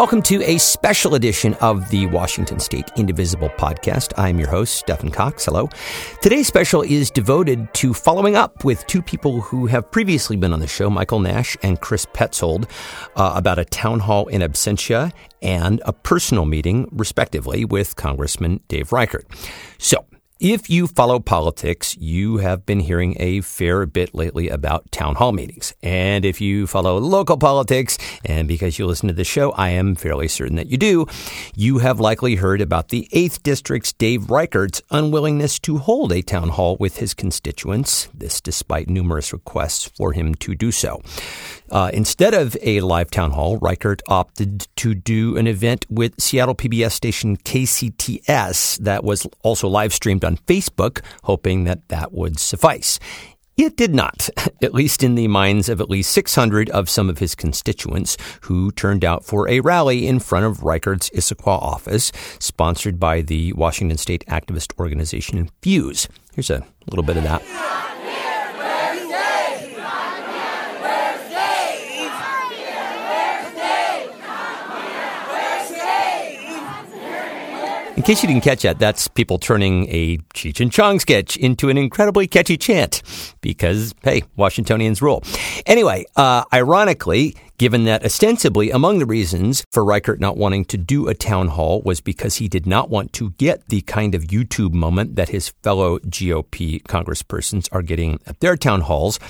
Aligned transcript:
Welcome 0.00 0.22
to 0.22 0.42
a 0.44 0.56
special 0.56 1.14
edition 1.14 1.52
of 1.60 1.90
the 1.90 2.06
Washington 2.06 2.58
State 2.58 2.90
Indivisible 2.96 3.50
podcast. 3.50 4.14
I'm 4.16 4.38
your 4.38 4.48
host, 4.48 4.76
Stephen 4.76 5.10
Cox. 5.10 5.44
Hello. 5.44 5.68
Today's 6.22 6.46
special 6.46 6.80
is 6.80 7.10
devoted 7.10 7.68
to 7.74 7.92
following 7.92 8.34
up 8.34 8.64
with 8.64 8.86
two 8.86 9.02
people 9.02 9.42
who 9.42 9.66
have 9.66 9.90
previously 9.90 10.38
been 10.38 10.54
on 10.54 10.60
the 10.60 10.66
show, 10.66 10.88
Michael 10.88 11.20
Nash 11.20 11.54
and 11.62 11.82
Chris 11.82 12.06
Petzold, 12.06 12.64
uh, 13.16 13.34
about 13.36 13.58
a 13.58 13.64
town 13.66 14.00
hall 14.00 14.26
in 14.28 14.40
absentia 14.40 15.12
and 15.42 15.82
a 15.84 15.92
personal 15.92 16.46
meeting, 16.46 16.88
respectively, 16.92 17.66
with 17.66 17.94
Congressman 17.96 18.60
Dave 18.68 18.94
Reichert. 18.94 19.26
So, 19.76 20.06
if 20.40 20.70
you 20.70 20.86
follow 20.86 21.20
politics, 21.20 21.94
you 21.98 22.38
have 22.38 22.64
been 22.64 22.80
hearing 22.80 23.14
a 23.20 23.42
fair 23.42 23.84
bit 23.84 24.14
lately 24.14 24.48
about 24.48 24.90
town 24.90 25.14
hall 25.16 25.32
meetings. 25.32 25.74
And 25.82 26.24
if 26.24 26.40
you 26.40 26.66
follow 26.66 26.96
local 26.96 27.36
politics, 27.36 27.98
and 28.24 28.48
because 28.48 28.78
you 28.78 28.86
listen 28.86 29.08
to 29.08 29.14
the 29.14 29.22
show, 29.22 29.52
I 29.52 29.68
am 29.68 29.94
fairly 29.94 30.28
certain 30.28 30.56
that 30.56 30.68
you 30.68 30.78
do, 30.78 31.06
you 31.54 31.78
have 31.78 32.00
likely 32.00 32.36
heard 32.36 32.62
about 32.62 32.88
the 32.88 33.06
8th 33.12 33.42
District's 33.42 33.92
Dave 33.92 34.30
Reichert's 34.30 34.80
unwillingness 34.90 35.58
to 35.60 35.76
hold 35.76 36.10
a 36.10 36.22
town 36.22 36.48
hall 36.48 36.78
with 36.80 36.96
his 36.96 37.12
constituents, 37.12 38.08
this 38.14 38.40
despite 38.40 38.88
numerous 38.88 39.34
requests 39.34 39.90
for 39.94 40.14
him 40.14 40.34
to 40.36 40.54
do 40.54 40.72
so. 40.72 41.02
Uh, 41.70 41.90
instead 41.92 42.34
of 42.34 42.56
a 42.62 42.80
live 42.80 43.10
town 43.10 43.30
hall, 43.30 43.58
Reichert 43.58 44.02
opted 44.08 44.66
to 44.76 44.94
do 44.94 45.36
an 45.36 45.46
event 45.46 45.86
with 45.88 46.20
Seattle 46.20 46.54
PBS 46.54 46.92
station 46.92 47.36
KCTS 47.36 48.78
that 48.78 49.04
was 49.04 49.26
also 49.42 49.68
live 49.68 49.92
streamed 49.92 50.24
Facebook, 50.38 51.00
hoping 51.24 51.64
that 51.64 51.88
that 51.88 52.12
would 52.12 52.38
suffice. 52.38 52.98
It 53.56 53.76
did 53.76 53.94
not, 53.94 54.30
at 54.62 54.72
least 54.72 55.02
in 55.02 55.16
the 55.16 55.28
minds 55.28 55.68
of 55.68 55.80
at 55.80 55.90
least 55.90 56.12
600 56.12 56.70
of 56.70 56.88
some 56.88 57.10
of 57.10 57.18
his 57.18 57.34
constituents 57.34 58.16
who 58.42 58.70
turned 58.72 59.04
out 59.04 59.24
for 59.24 59.48
a 59.48 59.60
rally 59.60 60.06
in 60.06 60.18
front 60.18 60.46
of 60.46 60.62
Reichert's 60.62 61.10
Issaquah 61.10 61.60
office, 61.62 62.10
sponsored 62.38 62.98
by 62.98 63.20
the 63.20 63.52
Washington 63.52 63.98
State 63.98 64.24
activist 64.28 64.78
organization 64.78 65.50
Fuse. 65.60 66.08
Here's 66.34 66.50
a 66.50 66.66
little 66.88 67.04
bit 67.04 67.18
of 67.18 67.24
that. 67.24 67.89
In 78.00 78.04
case 78.04 78.22
you 78.22 78.28
didn't 78.28 78.44
catch 78.44 78.62
that, 78.62 78.78
that's 78.78 79.08
people 79.08 79.38
turning 79.38 79.86
a 79.90 80.16
Cheech 80.32 80.58
and 80.62 80.72
Chong 80.72 81.00
sketch 81.00 81.36
into 81.36 81.68
an 81.68 81.76
incredibly 81.76 82.26
catchy 82.26 82.56
chant 82.56 83.02
because, 83.42 83.94
hey, 84.02 84.22
Washingtonians 84.36 85.02
rule. 85.02 85.22
Anyway, 85.66 86.06
uh, 86.16 86.44
ironically, 86.50 87.36
given 87.58 87.84
that 87.84 88.02
ostensibly 88.02 88.70
among 88.70 89.00
the 89.00 89.04
reasons 89.04 89.62
for 89.70 89.84
Reichert 89.84 90.18
not 90.18 90.38
wanting 90.38 90.64
to 90.64 90.78
do 90.78 91.08
a 91.08 91.14
town 91.14 91.48
hall 91.48 91.82
was 91.82 92.00
because 92.00 92.36
he 92.36 92.48
did 92.48 92.66
not 92.66 92.88
want 92.88 93.12
to 93.12 93.32
get 93.32 93.68
the 93.68 93.82
kind 93.82 94.14
of 94.14 94.28
YouTube 94.28 94.72
moment 94.72 95.16
that 95.16 95.28
his 95.28 95.50
fellow 95.62 95.98
GOP 95.98 96.82
congresspersons 96.84 97.68
are 97.70 97.82
getting 97.82 98.18
at 98.26 98.40
their 98.40 98.56
town 98.56 98.80
halls. 98.80 99.20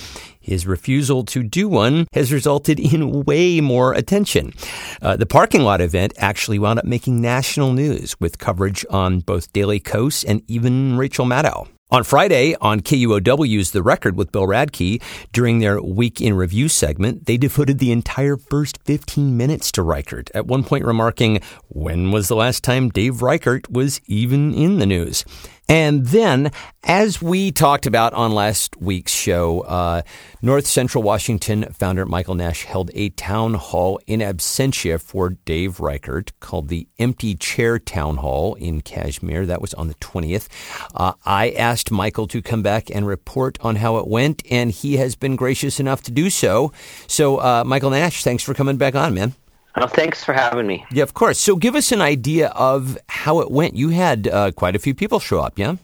His 0.41 0.65
refusal 0.65 1.23
to 1.25 1.43
do 1.43 1.69
one 1.69 2.07
has 2.13 2.33
resulted 2.33 2.79
in 2.79 3.23
way 3.23 3.61
more 3.61 3.93
attention. 3.93 4.53
Uh, 5.01 5.15
the 5.15 5.25
parking 5.25 5.61
lot 5.61 5.79
event 5.81 6.13
actually 6.17 6.59
wound 6.59 6.79
up 6.79 6.85
making 6.85 7.21
national 7.21 7.73
news 7.73 8.19
with 8.19 8.39
coverage 8.39 8.85
on 8.89 9.19
both 9.19 9.53
Daily 9.53 9.79
Kos 9.79 10.23
and 10.23 10.41
even 10.47 10.97
Rachel 10.97 11.25
Maddow. 11.25 11.67
On 11.93 12.05
Friday, 12.05 12.55
on 12.61 12.79
KUOW's 12.79 13.71
The 13.71 13.83
Record 13.83 14.15
with 14.15 14.31
Bill 14.31 14.47
Radke, 14.47 15.01
during 15.33 15.59
their 15.59 15.81
Week 15.81 16.21
in 16.21 16.33
Review 16.35 16.69
segment, 16.69 17.25
they 17.25 17.35
devoted 17.35 17.79
the 17.79 17.91
entire 17.91 18.37
first 18.37 18.77
15 18.85 19.35
minutes 19.35 19.73
to 19.73 19.83
Reichert, 19.83 20.31
at 20.33 20.47
one 20.47 20.63
point 20.63 20.85
remarking, 20.85 21.41
When 21.67 22.11
was 22.11 22.29
the 22.29 22.35
last 22.37 22.63
time 22.63 22.87
Dave 22.87 23.21
Reichert 23.21 23.69
was 23.69 23.99
even 24.07 24.53
in 24.53 24.79
the 24.79 24.85
news? 24.85 25.25
And 25.71 26.07
then, 26.07 26.51
as 26.83 27.21
we 27.21 27.49
talked 27.49 27.85
about 27.85 28.11
on 28.11 28.33
last 28.33 28.75
week's 28.81 29.13
show, 29.13 29.61
uh, 29.61 30.01
North 30.41 30.67
Central 30.67 31.01
Washington 31.01 31.63
founder 31.71 32.05
Michael 32.05 32.35
Nash 32.35 32.65
held 32.65 32.91
a 32.93 33.07
town 33.11 33.53
hall 33.53 33.97
in 34.05 34.19
absentia 34.19 34.99
for 34.99 35.29
Dave 35.29 35.79
Reichert 35.79 36.37
called 36.41 36.67
the 36.67 36.89
Empty 36.99 37.35
Chair 37.35 37.79
Town 37.79 38.17
Hall 38.17 38.55
in 38.55 38.81
Cashmere. 38.81 39.45
That 39.45 39.61
was 39.61 39.73
on 39.75 39.87
the 39.87 39.95
20th. 39.95 40.49
Uh, 40.93 41.13
I 41.25 41.51
asked 41.51 41.89
Michael 41.89 42.27
to 42.27 42.41
come 42.41 42.61
back 42.61 42.89
and 42.93 43.07
report 43.07 43.57
on 43.61 43.77
how 43.77 43.95
it 43.95 44.09
went, 44.09 44.43
and 44.51 44.71
he 44.71 44.97
has 44.97 45.15
been 45.15 45.37
gracious 45.37 45.79
enough 45.79 46.01
to 46.01 46.11
do 46.11 46.29
so. 46.29 46.73
So, 47.07 47.37
uh, 47.37 47.63
Michael 47.65 47.91
Nash, 47.91 48.25
thanks 48.25 48.43
for 48.43 48.53
coming 48.53 48.75
back 48.75 48.93
on, 48.93 49.13
man. 49.13 49.35
Oh, 49.75 49.87
thanks 49.87 50.23
for 50.23 50.33
having 50.33 50.67
me. 50.67 50.85
Yeah, 50.91 51.03
of 51.03 51.13
course. 51.13 51.39
So 51.39 51.55
give 51.55 51.75
us 51.75 51.91
an 51.91 52.01
idea 52.01 52.49
of 52.49 52.97
how 53.07 53.39
it 53.39 53.49
went. 53.49 53.75
You 53.75 53.89
had 53.89 54.27
uh, 54.27 54.51
quite 54.51 54.75
a 54.75 54.79
few 54.79 54.93
people 54.93 55.19
show 55.19 55.39
up, 55.39 55.57
yeah? 55.57 55.75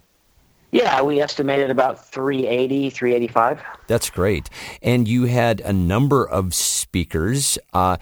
Yeah, 0.71 1.01
we 1.01 1.21
estimated 1.21 1.69
about 1.69 2.05
380, 2.05 2.89
385. 2.89 3.61
That's 3.87 4.09
great. 4.09 4.49
And 4.81 5.07
you 5.07 5.23
had 5.23 5.61
a 5.61 5.71
number 5.71 6.27
of 6.27 6.53
speakers. 6.53 7.57
Uh, 7.73 7.97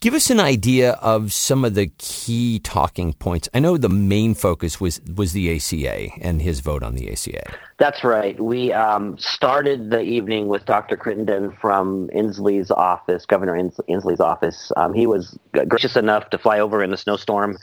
Give 0.00 0.14
us 0.14 0.30
an 0.30 0.40
idea 0.40 0.92
of 0.92 1.30
some 1.30 1.62
of 1.62 1.74
the 1.74 1.88
key 1.98 2.58
talking 2.58 3.12
points. 3.12 3.50
I 3.52 3.60
know 3.60 3.76
the 3.76 3.90
main 3.90 4.32
focus 4.32 4.80
was 4.80 4.98
was 5.14 5.34
the 5.34 5.54
ACA 5.54 6.08
and 6.22 6.40
his 6.40 6.60
vote 6.60 6.82
on 6.82 6.94
the 6.94 7.12
ACA. 7.12 7.52
That's 7.76 8.02
right. 8.02 8.40
We 8.40 8.72
um, 8.72 9.18
started 9.18 9.90
the 9.90 10.00
evening 10.00 10.48
with 10.48 10.64
Dr. 10.64 10.96
Crittenden 10.96 11.52
from 11.60 12.08
Inslee's 12.14 12.70
office, 12.70 13.26
Governor 13.26 13.54
Inslee's 13.54 14.20
office. 14.20 14.72
Um, 14.74 14.94
he 14.94 15.06
was 15.06 15.38
gracious 15.68 15.96
enough 15.96 16.30
to 16.30 16.38
fly 16.38 16.60
over 16.60 16.82
in 16.82 16.94
a 16.94 16.96
snowstorm 16.96 17.58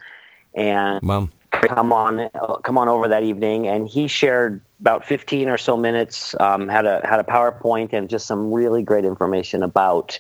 and 0.54 1.00
well, 1.02 1.30
come 1.52 1.94
on 1.94 2.30
come 2.64 2.78
on 2.78 2.88
over 2.88 3.08
that 3.08 3.24
evening, 3.24 3.68
and 3.68 3.88
he 3.88 4.08
shared 4.08 4.62
about 4.80 5.06
15 5.06 5.50
or 5.50 5.58
so 5.58 5.76
minutes. 5.76 6.36
Um, 6.40 6.68
had 6.68 6.86
a 6.86 7.06
had 7.08 7.20
a 7.20 7.24
PowerPoint 7.24 7.94
and 7.94 8.10
just 8.10 8.28
some 8.28 8.52
really 8.52 8.84
great 8.84 9.06
information 9.06 9.64
about 9.64 10.18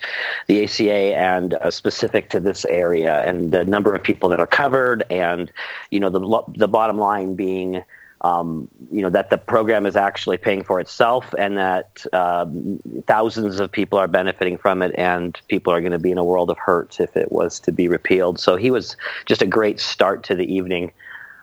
the 0.47 0.63
ACA 0.63 1.15
and 1.17 1.53
uh, 1.55 1.71
specific 1.71 2.29
to 2.31 2.39
this 2.39 2.65
area 2.65 3.21
and 3.23 3.51
the 3.51 3.65
number 3.65 3.93
of 3.93 4.03
people 4.03 4.29
that 4.29 4.39
are 4.39 4.47
covered, 4.47 5.03
and 5.09 5.51
you 5.91 5.99
know 5.99 6.09
the 6.09 6.43
the 6.55 6.67
bottom 6.67 6.97
line 6.97 7.35
being. 7.35 7.83
Um, 8.21 8.67
you 8.91 9.03
know 9.03 9.11
that 9.11 9.29
the 9.29 9.37
program 9.37 9.85
is 9.85 9.95
actually 9.95 10.37
paying 10.39 10.63
for 10.63 10.79
itself, 10.79 11.35
and 11.37 11.55
that 11.55 12.03
um, 12.13 12.79
thousands 13.05 13.59
of 13.59 13.71
people 13.71 13.99
are 13.99 14.07
benefiting 14.07 14.57
from 14.57 14.81
it, 14.81 14.91
and 14.97 15.39
people 15.49 15.71
are 15.71 15.81
going 15.81 15.91
to 15.91 15.99
be 15.99 16.09
in 16.09 16.17
a 16.17 16.23
world 16.23 16.49
of 16.49 16.57
hurt 16.57 16.99
if 16.99 17.15
it 17.15 17.31
was 17.31 17.59
to 17.59 17.71
be 17.71 17.87
repealed. 17.87 18.39
So 18.39 18.55
he 18.55 18.71
was 18.71 18.97
just 19.27 19.43
a 19.43 19.45
great 19.45 19.79
start 19.79 20.23
to 20.23 20.35
the 20.35 20.51
evening. 20.51 20.91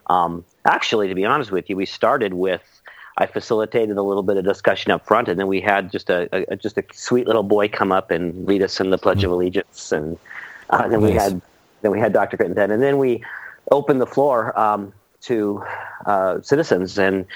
Um, 0.09 0.45
actually, 0.65 1.09
to 1.09 1.15
be 1.15 1.25
honest 1.25 1.51
with 1.51 1.69
you, 1.71 1.77
we 1.77 1.87
started 1.87 2.35
with 2.35 2.63
I 3.17 3.27
facilitated 3.27 3.97
a 3.97 4.03
little 4.03 4.25
bit 4.25 4.37
of 4.37 4.45
discussion 4.45 4.91
up 4.91 5.07
front, 5.07 5.29
and 5.29 5.39
then 5.39 5.47
we 5.47 5.61
had 5.61 5.93
just 5.93 6.11
a, 6.11 6.29
a 6.51 6.57
just 6.57 6.77
a 6.77 6.85
sweet 6.93 7.27
little 7.27 7.45
boy 7.45 7.69
come 7.69 7.93
up 7.93 8.11
and 8.11 8.47
lead 8.47 8.63
us 8.63 8.81
in 8.81 8.91
the 8.91 8.99
Pledge 8.99 9.19
of 9.19 9.31
mm-hmm. 9.31 9.35
Allegiance, 9.35 9.93
and 9.93 10.19
uh, 10.71 10.89
then 10.89 11.01
nice. 11.01 11.11
we 11.11 11.17
had 11.17 11.43
then 11.83 11.93
we 11.93 12.01
had 12.01 12.13
Dr. 12.13 12.37
Crittenden, 12.37 12.73
and 12.73 12.83
then 12.83 12.99
we 12.99 13.23
opened 13.71 14.01
the 14.01 14.07
floor 14.07 14.59
um, 14.59 14.93
to 15.23 15.63
uh, 16.07 16.41
citizens 16.43 16.99
and. 16.99 17.27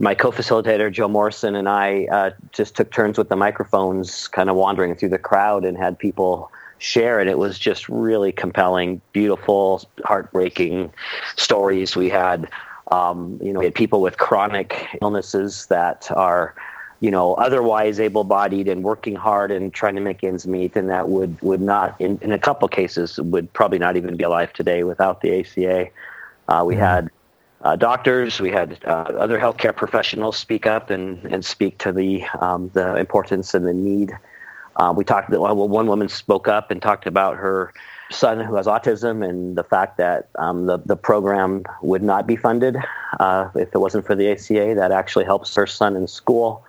My 0.00 0.16
co-facilitator 0.16 0.90
Joe 0.90 1.06
Morrison 1.06 1.54
and 1.54 1.68
I 1.68 2.08
uh, 2.10 2.30
just 2.50 2.74
took 2.74 2.90
turns 2.90 3.18
with 3.18 3.28
the 3.28 3.36
microphones, 3.36 4.26
kind 4.26 4.50
of 4.50 4.56
wandering 4.56 4.96
through 4.96 5.10
the 5.10 5.18
crowd, 5.18 5.64
and 5.64 5.78
had 5.78 5.96
people 5.96 6.50
share 6.78 7.20
and 7.20 7.28
it 7.30 7.38
was 7.38 7.58
just 7.58 7.88
really 7.88 8.32
compelling 8.32 9.00
beautiful 9.12 9.82
heartbreaking 10.04 10.92
stories 11.36 11.96
we 11.96 12.08
had. 12.08 12.48
Um, 12.92 13.40
you 13.42 13.52
know 13.52 13.58
we 13.58 13.64
had 13.64 13.74
people 13.74 14.00
with 14.00 14.18
chronic 14.18 14.86
illnesses 15.02 15.66
that 15.66 16.08
are 16.12 16.54
you 17.00 17.10
know 17.10 17.34
otherwise 17.34 17.98
able-bodied 17.98 18.68
and 18.68 18.84
working 18.84 19.16
hard 19.16 19.50
and 19.50 19.74
trying 19.74 19.96
to 19.96 20.00
make 20.00 20.22
ends 20.22 20.46
meet 20.46 20.76
and 20.76 20.88
that 20.88 21.08
would 21.08 21.40
would 21.42 21.60
not 21.60 22.00
in, 22.00 22.16
in 22.22 22.30
a 22.30 22.38
couple 22.38 22.68
cases 22.68 23.18
would 23.18 23.52
probably 23.52 23.78
not 23.78 23.96
even 23.96 24.16
be 24.16 24.22
alive 24.22 24.52
today 24.52 24.84
without 24.84 25.20
the 25.20 25.30
aca 25.30 25.90
uh, 26.48 26.62
we 26.64 26.74
mm-hmm. 26.74 26.82
had 26.82 27.10
uh, 27.62 27.74
doctors, 27.74 28.40
we 28.40 28.50
had 28.50 28.78
uh, 28.84 28.90
other 29.18 29.40
healthcare 29.40 29.74
professionals 29.74 30.36
speak 30.36 30.66
up 30.66 30.90
and, 30.90 31.24
and 31.24 31.44
speak 31.44 31.78
to 31.78 31.90
the 31.90 32.24
um, 32.40 32.70
the 32.74 32.96
importance 32.96 33.54
and 33.54 33.66
the 33.66 33.72
need 33.72 34.16
uh, 34.76 34.92
we 34.96 35.04
talked. 35.04 35.28
about 35.28 35.56
Well, 35.56 35.68
one 35.68 35.86
woman 35.86 36.08
spoke 36.08 36.48
up 36.48 36.70
and 36.70 36.80
talked 36.80 37.06
about 37.06 37.36
her 37.36 37.72
son 38.10 38.40
who 38.40 38.54
has 38.54 38.66
autism 38.66 39.28
and 39.28 39.56
the 39.56 39.64
fact 39.64 39.96
that 39.98 40.28
um, 40.36 40.66
the 40.66 40.78
the 40.78 40.96
program 40.96 41.64
would 41.82 42.02
not 42.02 42.26
be 42.26 42.36
funded 42.36 42.76
uh, 43.18 43.50
if 43.54 43.74
it 43.74 43.78
wasn't 43.78 44.06
for 44.06 44.14
the 44.14 44.30
ACA. 44.30 44.74
That 44.74 44.92
actually 44.92 45.24
helps 45.24 45.54
her 45.54 45.66
son 45.66 45.96
in 45.96 46.06
school. 46.06 46.64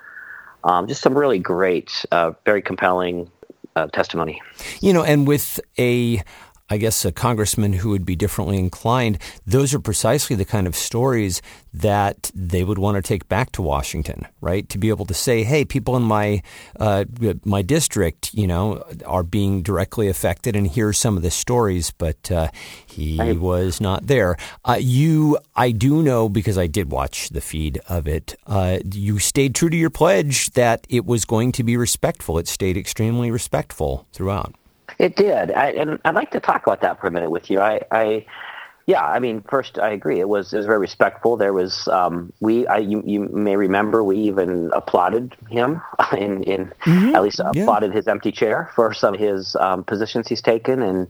Um, 0.63 0.88
just 0.88 1.01
some 1.01 1.18
really 1.18 1.39
great, 1.39 2.06
uh, 2.12 2.31
very 2.45 2.62
compelling 2.62 3.30
uh, 3.75 3.88
testimony. 3.88 4.42
You 4.81 4.92
know, 4.92 5.03
and 5.03 5.27
with 5.27 5.60
a 5.77 6.24
I 6.69 6.78
guess, 6.78 7.06
a 7.06 7.12
congressman 7.12 7.74
who 7.74 7.90
would 7.90 8.06
be 8.06 8.16
differently 8.16 8.58
inclined, 8.58 9.19
those 9.46 9.74
are 9.74 9.80
precisely 9.80 10.36
the 10.36 10.46
kind 10.46 10.68
of 10.68 10.75
stories 10.75 11.42
that 11.74 12.30
they 12.36 12.64
would 12.64 12.78
want 12.78 12.96
to 12.98 13.02
take 13.02 13.30
back 13.30 13.52
to 13.54 13.62
Washington, 13.62 14.28
right? 14.42 14.68
To 14.69 14.78
be 14.78 14.90
able 14.90 15.06
to 15.06 15.14
say, 15.14 15.44
"Hey, 15.44 15.64
people 15.64 15.96
in 15.96 16.04
my 16.04 16.42
uh, 16.80 17.06
my 17.46 17.62
district, 17.62 18.34
you 18.34 18.48
know, 18.48 18.84
are 19.06 19.24
being 19.24 19.62
directly 19.62 20.10
affected, 20.10 20.56
and 20.56 20.68
here's 20.68 20.98
some 20.98 21.16
of 21.16 21.24
the 21.24 21.31
stories." 21.31 21.92
But 21.92 22.31
uh, 22.31 22.50
he 22.86 23.18
was 23.34 23.80
not 23.80 24.08
there. 24.08 24.36
Uh, 24.66 24.78
you, 24.80 25.38
I 25.56 25.72
do 25.72 26.04
know 26.04 26.28
because 26.28 26.58
I 26.58 26.68
did 26.68 26.92
watch 26.92 27.30
the 27.30 27.42
feed 27.42 27.80
of 27.88 28.08
it. 28.08 28.36
Uh, 28.46 28.80
you 28.92 29.20
stayed 29.20 29.56
true 29.56 29.70
to 29.70 29.78
your 29.78 29.90
pledge 29.90 30.50
that 30.52 30.86
it 30.90 31.06
was 31.06 31.25
going 31.25 31.52
to 31.54 31.63
be 31.63 31.78
respectful. 31.78 32.38
It 32.40 32.48
stayed 32.48 32.75
extremely 32.75 33.31
respectful 33.31 34.08
throughout. 34.12 34.56
It 35.00 35.16
did, 35.16 35.52
I, 35.52 35.72
and 35.72 36.00
I'd 36.06 36.16
like 36.16 36.32
to 36.32 36.40
talk 36.40 36.66
about 36.66 36.82
that 36.82 37.00
for 37.00 37.08
a 37.08 37.12
minute 37.12 37.30
with 37.30 37.50
you. 37.50 37.60
I, 37.60 37.82
I 37.92 38.26
yeah, 38.88 39.04
I 39.06 39.20
mean, 39.20 39.44
first 39.50 39.78
I 39.78 39.90
agree. 39.90 40.22
It 40.22 40.30
was 40.30 40.54
it 40.54 40.58
was 40.58 40.66
very 40.66 40.80
respectful. 40.80 41.36
There 41.36 41.52
was 41.52 41.90
um, 41.90 42.32
we 42.40 42.66
I, 42.68 42.78
you, 42.78 43.04
you 43.06 43.28
may 43.30 43.58
remember 43.58 44.02
we 44.02 44.18
even 44.18 44.72
applauded 44.74 45.36
him 45.50 45.82
in 46.18 46.42
in 46.44 46.74
mm-hmm. 46.86 47.14
at 47.14 47.22
least 47.22 47.40
yeah. 47.40 47.50
applauded 47.50 47.94
his 47.94 48.08
empty 48.08 48.32
chair 48.32 48.72
for 48.76 48.94
some 48.94 49.14
of 49.14 49.20
his 49.20 49.56
um, 49.58 49.84
positions 49.84 50.28
he's 50.28 50.42
taken 50.42 50.82
and. 50.82 51.08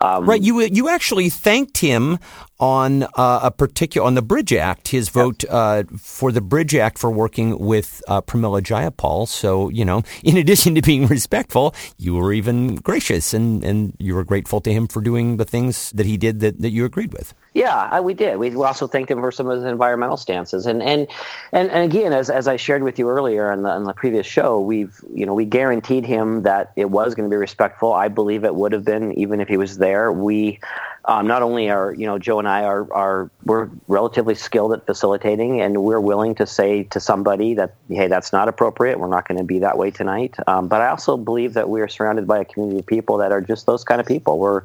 Um, 0.00 0.26
right, 0.28 0.40
you 0.40 0.60
you 0.60 0.88
actually 0.88 1.30
thanked 1.30 1.78
him 1.78 2.18
on 2.60 3.02
uh, 3.02 3.40
a 3.42 3.50
particular 3.50 4.06
on 4.06 4.14
the 4.14 4.22
Bridge 4.22 4.52
Act, 4.52 4.88
his 4.88 5.08
vote 5.08 5.44
uh, 5.50 5.82
for 5.98 6.30
the 6.30 6.40
Bridge 6.40 6.74
Act 6.74 6.98
for 6.98 7.10
working 7.10 7.58
with 7.58 8.02
uh, 8.08 8.22
Pramila 8.22 8.62
Jayapal. 8.62 9.28
So 9.28 9.68
you 9.70 9.84
know, 9.84 10.02
in 10.24 10.36
addition 10.36 10.74
to 10.76 10.82
being 10.82 11.06
respectful, 11.06 11.74
you 11.98 12.14
were 12.14 12.32
even 12.32 12.76
gracious 12.76 13.34
and, 13.34 13.64
and 13.64 13.94
you 13.98 14.14
were 14.14 14.24
grateful 14.24 14.60
to 14.62 14.72
him 14.72 14.86
for 14.86 15.00
doing 15.00 15.36
the 15.36 15.44
things 15.44 15.90
that 15.92 16.06
he 16.06 16.16
did 16.16 16.40
that, 16.40 16.60
that 16.60 16.70
you 16.70 16.84
agreed 16.84 17.12
with. 17.12 17.34
Yeah, 17.54 18.00
we 18.00 18.14
did. 18.14 18.36
We 18.38 18.52
also 18.56 18.88
thanked 18.88 19.12
him 19.12 19.20
for 19.20 19.30
some 19.30 19.48
of 19.48 19.56
his 19.56 19.64
environmental 19.64 20.16
stances, 20.16 20.66
and 20.66 20.82
and 20.82 21.06
and, 21.52 21.70
and 21.70 21.84
again, 21.84 22.12
as 22.12 22.30
as 22.30 22.48
I 22.48 22.56
shared 22.56 22.82
with 22.82 22.98
you 22.98 23.08
earlier 23.08 23.52
on 23.52 23.62
the, 23.62 23.68
on 23.68 23.84
the 23.84 23.94
previous 23.94 24.26
show, 24.26 24.60
we've 24.60 25.00
you 25.12 25.24
know 25.24 25.34
we 25.34 25.44
guaranteed 25.44 26.04
him 26.04 26.42
that 26.42 26.72
it 26.74 26.90
was 26.90 27.14
going 27.14 27.28
to 27.28 27.32
be 27.32 27.38
respectful. 27.38 27.92
I 27.92 28.08
believe 28.08 28.44
it 28.44 28.54
would 28.54 28.72
have 28.72 28.84
been 28.84 29.12
even 29.12 29.40
if 29.40 29.48
he 29.48 29.56
was 29.56 29.78
there. 29.78 29.93
We 30.12 30.60
um, 31.06 31.26
not 31.26 31.42
only 31.42 31.70
are 31.70 31.92
you 31.94 32.06
know 32.06 32.18
Joe 32.18 32.38
and 32.38 32.48
I 32.48 32.64
are 32.64 32.90
are 32.92 33.30
we're 33.44 33.68
relatively 33.88 34.34
skilled 34.34 34.72
at 34.72 34.86
facilitating, 34.86 35.60
and 35.60 35.82
we're 35.82 36.00
willing 36.00 36.34
to 36.36 36.46
say 36.46 36.84
to 36.84 37.00
somebody 37.00 37.54
that 37.54 37.74
hey, 37.88 38.08
that's 38.08 38.32
not 38.32 38.48
appropriate. 38.48 38.98
We're 38.98 39.08
not 39.08 39.28
going 39.28 39.38
to 39.38 39.44
be 39.44 39.58
that 39.58 39.76
way 39.76 39.90
tonight. 39.90 40.36
Um, 40.46 40.68
but 40.68 40.80
I 40.80 40.88
also 40.88 41.16
believe 41.16 41.54
that 41.54 41.68
we 41.68 41.80
are 41.80 41.88
surrounded 41.88 42.26
by 42.26 42.38
a 42.38 42.44
community 42.44 42.80
of 42.80 42.86
people 42.86 43.18
that 43.18 43.32
are 43.32 43.40
just 43.40 43.66
those 43.66 43.84
kind 43.84 44.00
of 44.00 44.06
people. 44.06 44.38
We're 44.38 44.62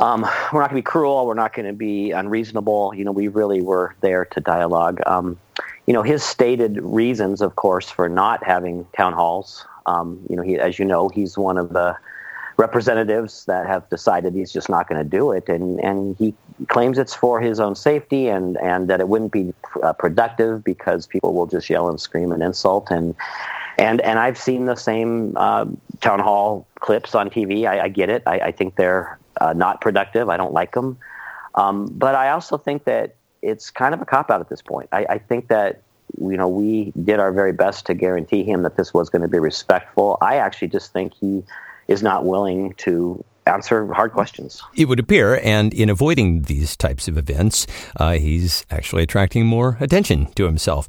um, 0.00 0.22
we're 0.52 0.60
not 0.60 0.70
going 0.70 0.70
to 0.70 0.74
be 0.76 0.82
cruel. 0.82 1.26
We're 1.26 1.34
not 1.34 1.54
going 1.54 1.66
to 1.66 1.72
be 1.72 2.10
unreasonable. 2.10 2.94
You 2.94 3.04
know, 3.04 3.12
we 3.12 3.28
really 3.28 3.60
were 3.60 3.94
there 4.00 4.24
to 4.24 4.40
dialogue. 4.40 5.00
Um, 5.06 5.38
you 5.86 5.94
know, 5.94 6.02
his 6.02 6.22
stated 6.22 6.78
reasons, 6.82 7.40
of 7.40 7.56
course, 7.56 7.90
for 7.90 8.08
not 8.08 8.42
having 8.42 8.86
town 8.96 9.12
halls. 9.12 9.66
Um, 9.86 10.20
you 10.28 10.36
know, 10.36 10.42
he, 10.42 10.58
as 10.58 10.78
you 10.78 10.84
know, 10.84 11.08
he's 11.08 11.36
one 11.36 11.58
of 11.58 11.72
the 11.72 11.96
representatives 12.60 13.46
that 13.46 13.66
have 13.66 13.88
decided 13.88 14.34
he's 14.34 14.52
just 14.52 14.68
not 14.68 14.86
going 14.86 15.02
to 15.02 15.08
do 15.18 15.32
it, 15.32 15.48
and 15.48 15.80
and 15.80 16.16
he 16.18 16.34
claims 16.68 16.98
it's 16.98 17.14
for 17.14 17.40
his 17.40 17.58
own 17.58 17.74
safety 17.74 18.28
and 18.28 18.58
and 18.58 18.88
that 18.88 19.00
it 19.00 19.08
wouldn't 19.08 19.32
be 19.32 19.54
uh, 19.82 19.94
productive 19.94 20.62
because 20.62 21.06
people 21.06 21.32
will 21.32 21.46
just 21.46 21.70
yell 21.70 21.88
and 21.88 21.98
scream 21.98 22.30
and 22.32 22.42
insult 22.42 22.90
and 22.90 23.14
and 23.78 24.02
and 24.02 24.18
I've 24.18 24.36
seen 24.36 24.66
the 24.66 24.76
same 24.76 25.32
uh, 25.36 25.64
town 26.02 26.20
hall 26.20 26.66
clips 26.78 27.14
on 27.14 27.30
TV. 27.30 27.66
I, 27.66 27.84
I 27.84 27.88
get 27.88 28.10
it. 28.10 28.22
I, 28.26 28.40
I 28.40 28.52
think 28.52 28.76
they're 28.76 29.18
uh, 29.40 29.54
not 29.54 29.80
productive. 29.80 30.28
I 30.28 30.36
don't 30.36 30.52
like 30.52 30.72
them, 30.72 30.98
um, 31.54 31.86
but 31.86 32.14
I 32.14 32.28
also 32.28 32.58
think 32.58 32.84
that 32.84 33.16
it's 33.40 33.70
kind 33.70 33.94
of 33.94 34.02
a 34.02 34.04
cop 34.04 34.30
out 34.30 34.40
at 34.42 34.50
this 34.50 34.60
point. 34.60 34.90
I, 34.92 35.06
I 35.08 35.18
think 35.18 35.48
that 35.48 35.80
you 36.20 36.36
know 36.36 36.48
we 36.48 36.92
did 37.02 37.20
our 37.20 37.32
very 37.32 37.52
best 37.52 37.86
to 37.86 37.94
guarantee 37.94 38.44
him 38.44 38.62
that 38.64 38.76
this 38.76 38.92
was 38.92 39.08
going 39.08 39.22
to 39.22 39.28
be 39.28 39.38
respectful. 39.38 40.18
I 40.20 40.36
actually 40.36 40.68
just 40.68 40.92
think 40.92 41.14
he 41.14 41.42
is 41.90 42.02
not 42.02 42.24
willing 42.24 42.72
to 42.74 43.22
answer 43.46 43.92
hard 43.92 44.12
questions. 44.12 44.62
It 44.76 44.86
would 44.86 45.00
appear, 45.00 45.40
and 45.42 45.74
in 45.74 45.90
avoiding 45.90 46.42
these 46.42 46.76
types 46.76 47.08
of 47.08 47.18
events, 47.18 47.66
uh, 47.96 48.12
he's 48.12 48.64
actually 48.70 49.02
attracting 49.02 49.46
more 49.46 49.76
attention 49.80 50.26
to 50.34 50.44
himself. 50.44 50.86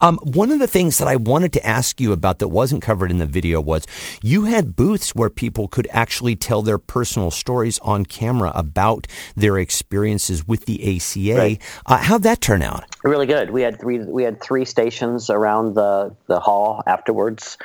Um, 0.00 0.18
one 0.22 0.50
of 0.50 0.58
the 0.58 0.66
things 0.66 0.98
that 0.98 1.08
I 1.08 1.16
wanted 1.16 1.52
to 1.54 1.66
ask 1.66 2.00
you 2.00 2.12
about 2.12 2.38
that 2.40 2.48
wasn't 2.48 2.82
covered 2.82 3.10
in 3.10 3.18
the 3.18 3.26
video 3.26 3.60
was 3.60 3.86
you 4.22 4.44
had 4.44 4.76
booths 4.76 5.14
where 5.14 5.30
people 5.30 5.68
could 5.68 5.88
actually 5.90 6.36
tell 6.36 6.60
their 6.60 6.78
personal 6.78 7.30
stories 7.30 7.78
on 7.80 8.04
camera 8.04 8.52
about 8.54 9.06
their 9.34 9.58
experiences 9.58 10.46
with 10.46 10.66
the 10.66 10.96
ACA. 10.96 11.38
Right. 11.38 11.62
Uh, 11.86 11.96
how'd 11.98 12.24
that 12.24 12.40
turn 12.40 12.62
out? 12.62 12.84
Really 13.04 13.26
good. 13.26 13.50
We 13.50 13.62
had 13.62 13.80
three. 13.80 13.98
We 13.98 14.22
had 14.22 14.40
three 14.40 14.64
stations 14.64 15.30
around 15.30 15.74
the 15.74 16.14
the 16.26 16.40
hall 16.40 16.82
afterwards 16.86 17.56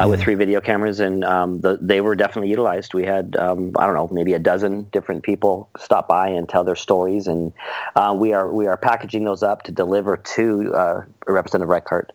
uh, 0.00 0.08
with 0.08 0.20
three 0.20 0.34
video 0.34 0.60
cameras, 0.60 1.00
and 1.00 1.24
um, 1.24 1.60
the, 1.60 1.78
they 1.80 2.00
were 2.00 2.14
definitely 2.14 2.48
utilized. 2.48 2.94
We 2.94 3.04
had 3.04 3.36
um, 3.36 3.72
I 3.78 3.86
don't 3.86 3.94
know 3.94 4.08
maybe 4.12 4.32
a 4.34 4.38
dozen 4.38 4.84
different 4.84 5.22
people 5.22 5.68
stop 5.78 6.08
by 6.08 6.28
and 6.28 6.48
tell 6.48 6.64
their 6.64 6.76
stories, 6.76 7.26
and 7.26 7.52
uh, 7.96 8.14
we 8.16 8.32
are 8.32 8.52
we 8.52 8.66
are 8.66 8.76
packaging 8.76 9.24
those 9.24 9.42
up 9.42 9.62
to 9.64 9.72
deliver 9.72 10.16
to 10.16 10.74
uh, 10.74 11.04
Representative 11.32 11.68
Reichert 11.68 12.12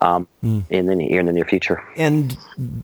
um, 0.00 0.26
mm. 0.42 0.64
in 0.70 0.86
the 0.86 0.94
near, 0.94 1.20
in 1.20 1.26
the 1.26 1.32
near 1.32 1.44
future. 1.44 1.82
And 1.96 2.36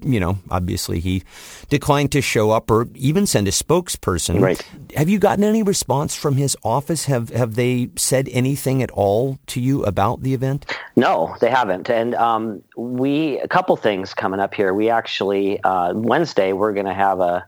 you 0.02 0.20
know, 0.20 0.38
obviously, 0.50 1.00
he 1.00 1.22
declined 1.68 2.12
to 2.12 2.20
show 2.20 2.50
up 2.50 2.70
or 2.70 2.88
even 2.94 3.26
send 3.26 3.48
a 3.48 3.50
spokesperson. 3.50 4.40
Right. 4.40 4.62
Have 4.96 5.08
you 5.08 5.18
gotten 5.18 5.44
any 5.44 5.62
response 5.62 6.14
from 6.14 6.36
his 6.36 6.56
office? 6.64 7.04
Have 7.06 7.30
have 7.30 7.54
they 7.54 7.90
said 7.96 8.28
anything 8.32 8.82
at 8.82 8.90
all 8.90 9.38
to 9.48 9.60
you 9.60 9.84
about 9.84 10.22
the 10.22 10.34
event? 10.34 10.66
No, 10.96 11.36
they 11.40 11.50
haven't. 11.50 11.90
And 11.90 12.14
um, 12.14 12.62
we 12.76 13.38
a 13.40 13.48
couple 13.48 13.76
things 13.76 14.14
coming 14.14 14.40
up 14.40 14.54
here. 14.54 14.74
We 14.74 14.90
actually 14.90 15.60
uh, 15.62 15.94
Wednesday 15.94 16.52
we're 16.52 16.72
going 16.72 16.86
to 16.86 16.94
have 16.94 17.20
a 17.20 17.46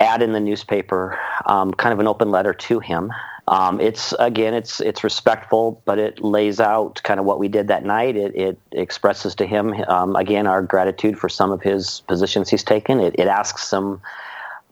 ad 0.00 0.22
in 0.22 0.32
the 0.32 0.40
newspaper, 0.40 1.18
um, 1.44 1.72
kind 1.72 1.92
of 1.92 2.00
an 2.00 2.08
open 2.08 2.30
letter 2.30 2.54
to 2.54 2.80
him. 2.80 3.12
Um, 3.48 3.80
it's 3.80 4.12
again, 4.18 4.54
it's 4.54 4.80
it's 4.80 5.02
respectful, 5.02 5.82
but 5.84 5.98
it 5.98 6.20
lays 6.20 6.60
out 6.60 7.00
kind 7.02 7.18
of 7.18 7.26
what 7.26 7.38
we 7.38 7.48
did 7.48 7.68
that 7.68 7.84
night. 7.84 8.16
It, 8.16 8.34
it 8.36 8.58
expresses 8.72 9.34
to 9.36 9.46
him 9.46 9.74
um, 9.88 10.16
again 10.16 10.46
our 10.46 10.62
gratitude 10.62 11.18
for 11.18 11.28
some 11.28 11.50
of 11.50 11.62
his 11.62 12.00
positions 12.00 12.48
he's 12.48 12.64
taken. 12.64 13.00
It, 13.00 13.14
it 13.18 13.26
asks 13.26 13.72
him 13.72 14.00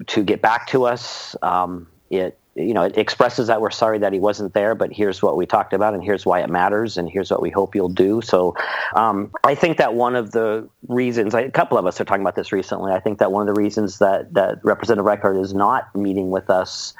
to 0.06 0.22
get 0.22 0.40
back 0.40 0.68
to 0.68 0.84
us. 0.84 1.34
Um, 1.42 1.88
it 2.10 2.38
you 2.58 2.74
know, 2.74 2.82
it 2.82 2.98
expresses 2.98 3.46
that 3.46 3.60
we're 3.60 3.70
sorry 3.70 3.98
that 3.98 4.12
he 4.12 4.18
wasn't 4.18 4.52
there, 4.52 4.74
but 4.74 4.92
here's 4.92 5.22
what 5.22 5.36
we 5.36 5.46
talked 5.46 5.72
about, 5.72 5.94
and 5.94 6.02
here's 6.02 6.26
why 6.26 6.40
it 6.40 6.50
matters, 6.50 6.98
and 6.98 7.08
here's 7.08 7.30
what 7.30 7.40
we 7.40 7.50
hope 7.50 7.74
you'll 7.74 7.88
do. 7.88 8.20
So, 8.20 8.56
um, 8.94 9.30
I 9.44 9.54
think 9.54 9.78
that 9.78 9.94
one 9.94 10.16
of 10.16 10.32
the 10.32 10.68
reasons, 10.88 11.34
a 11.34 11.50
couple 11.50 11.78
of 11.78 11.86
us 11.86 12.00
are 12.00 12.04
talking 12.04 12.22
about 12.22 12.34
this 12.34 12.52
recently. 12.52 12.92
I 12.92 13.00
think 13.00 13.18
that 13.18 13.30
one 13.32 13.48
of 13.48 13.54
the 13.54 13.60
reasons 13.60 13.98
that 13.98 14.34
that 14.34 14.58
Representative 14.64 15.04
Reichert 15.04 15.36
is 15.36 15.54
not 15.54 15.94
meeting 15.94 16.30
with 16.30 16.50
us. 16.50 16.94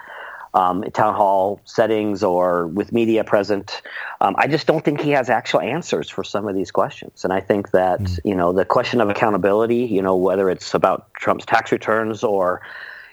Um, 0.54 0.82
town 0.94 1.14
hall 1.14 1.60
settings 1.64 2.22
or 2.22 2.66
with 2.68 2.90
media 2.90 3.22
present. 3.22 3.82
Um, 4.20 4.34
I 4.38 4.46
just 4.46 4.66
don't 4.66 4.82
think 4.82 5.00
he 5.00 5.10
has 5.10 5.28
actual 5.28 5.60
answers 5.60 6.08
for 6.08 6.24
some 6.24 6.48
of 6.48 6.54
these 6.54 6.70
questions. 6.70 7.22
And 7.24 7.32
I 7.34 7.40
think 7.40 7.72
that, 7.72 8.00
mm. 8.00 8.18
you 8.24 8.34
know, 8.34 8.52
the 8.52 8.64
question 8.64 9.02
of 9.02 9.10
accountability, 9.10 9.84
you 9.84 10.00
know, 10.00 10.16
whether 10.16 10.48
it's 10.48 10.72
about 10.72 11.12
Trump's 11.12 11.44
tax 11.44 11.70
returns 11.70 12.24
or 12.24 12.62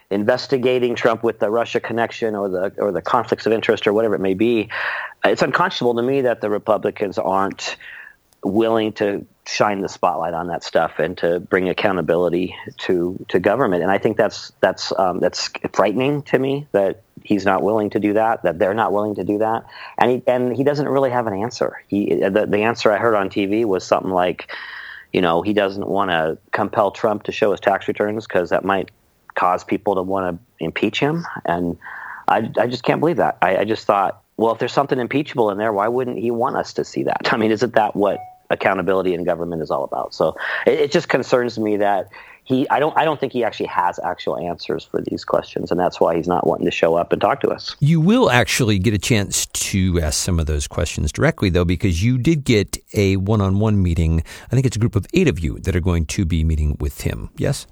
investigating 0.10 0.96
Trump 0.96 1.24
with 1.24 1.40
the 1.40 1.50
Russia 1.50 1.80
connection 1.80 2.36
or 2.36 2.48
the 2.48 2.74
or 2.78 2.92
the 2.92 3.02
conflicts 3.02 3.46
of 3.46 3.52
interest 3.52 3.88
or 3.88 3.94
whatever 3.94 4.16
it 4.16 4.22
may 4.22 4.34
be, 4.34 4.70
it's 5.24 5.42
unconscionable 5.42 5.96
to 5.96 6.04
me 6.08 6.22
that 6.22 6.42
the 6.42 6.50
Republicans 6.50 7.18
aren't 7.18 7.76
willing 8.46 8.94
to 8.94 9.26
shine 9.48 9.82
the 9.82 9.90
spotlight 9.90 10.34
on 10.34 10.48
that 10.48 10.64
stuff 10.64 11.00
and 11.00 11.18
to 11.18 11.40
bring 11.40 11.70
accountability 11.70 12.56
to 12.78 13.24
to 13.30 13.40
government. 13.40 13.84
And 13.84 13.92
I 13.92 13.98
think 13.98 14.18
that's 14.18 14.52
that's 14.62 14.92
um, 14.98 15.20
that's 15.20 15.50
frightening 15.74 16.22
to 16.24 16.40
me 16.40 16.68
that 16.72 17.02
he's 17.24 17.46
not 17.46 17.64
willing 17.64 17.90
to 17.92 18.00
do 18.00 18.14
that, 18.14 18.44
that 18.44 18.60
they're 18.60 18.74
not 18.74 18.94
willing 18.94 19.16
to 19.16 19.24
do 19.24 19.40
that, 19.40 19.66
and 19.98 20.12
he 20.12 20.24
and 20.28 20.56
he 20.56 20.64
doesn't 20.64 20.88
really 20.88 21.10
have 21.10 21.28
an 21.28 21.34
answer. 21.34 21.84
He 21.88 22.16
the, 22.16 22.46
the 22.48 22.60
answer 22.60 22.92
I 22.92 22.98
heard 22.98 23.16
on 23.16 23.30
TV 23.30 23.66
was 23.66 23.86
something 23.86 24.12
like. 24.12 24.52
You 25.14 25.22
know, 25.22 25.42
he 25.42 25.54
doesn't 25.54 25.88
want 25.88 26.12
to 26.12 26.38
compel 26.52 26.92
Trump 26.92 27.24
to 27.24 27.32
show 27.32 27.52
his 27.52 27.62
tax 27.62 27.88
returns 27.88 28.28
because 28.28 28.50
that 28.50 28.66
might 28.66 28.92
cause 29.34 29.64
people 29.64 29.96
to 29.96 30.02
want 30.02 30.36
to 30.36 30.66
impeach 30.66 31.00
him. 31.00 31.26
And 31.46 31.78
I, 32.28 32.52
I 32.60 32.68
just 32.68 32.84
can't 32.84 33.00
believe 33.00 33.16
that. 33.16 33.38
I, 33.42 33.58
I 33.60 33.64
just 33.64 33.86
thought, 33.86 34.22
well, 34.36 34.52
if 34.52 34.60
there's 34.60 34.74
something 34.74 35.00
impeachable 35.00 35.52
in 35.52 35.58
there, 35.58 35.72
why 35.72 35.88
wouldn't 35.88 36.18
he 36.18 36.32
want 36.32 36.58
us 36.58 36.74
to 36.74 36.84
see 36.84 37.04
that? 37.04 37.32
I 37.32 37.38
mean, 37.38 37.52
isn't 37.52 37.76
that 37.76 37.96
what 37.96 38.20
accountability 38.50 39.14
in 39.14 39.24
government 39.24 39.62
is 39.62 39.72
all 39.72 39.84
about? 39.84 40.14
So 40.14 40.36
it, 40.66 40.74
it 40.74 40.92
just 40.92 41.10
concerns 41.10 41.58
me 41.58 41.78
that 41.78 42.10
he 42.46 42.70
I 42.70 42.80
don't 42.80 42.96
I 42.98 43.04
don't 43.04 43.20
think 43.20 43.34
he 43.34 43.44
actually 43.44 43.66
has 43.68 44.00
actual 44.00 44.38
answers 44.38 44.84
for 44.84 45.02
these 45.02 45.26
questions, 45.26 45.72
and 45.72 45.80
that's 45.80 46.00
why 46.00 46.16
he's 46.16 46.28
not 46.28 46.46
wanting 46.46 46.66
to 46.66 46.72
show 46.72 46.96
up 46.96 47.12
and 47.12 47.20
talk 47.20 47.42
to 47.42 47.50
us. 47.50 47.76
You 47.80 48.00
will 48.00 48.30
actually 48.30 48.78
get 48.80 48.94
a 48.94 49.00
chance 49.00 49.48
to 49.48 50.00
ask 50.00 50.24
some 50.24 50.40
of 50.40 50.46
those 50.46 50.68
questions 50.68 51.12
directly, 51.12 51.50
though, 51.50 51.66
because 51.66 52.04
you 52.04 52.18
did 52.20 52.44
get 52.44 52.78
a 52.94 53.18
one-on-one 53.18 53.82
meeting. 53.82 54.24
I 54.46 54.56
think 54.56 54.66
it's 54.68 54.76
a 54.76 54.80
group 54.80 54.96
of 54.96 55.08
eight 55.14 55.28
of 55.28 55.40
you 55.40 55.60
that 55.60 55.76
are 55.76 55.82
going 55.82 56.06
to 56.06 56.24
be 56.24 56.44
meeting 56.44 56.78
with 56.80 57.02
him. 57.02 57.30
Yes. 57.36 57.66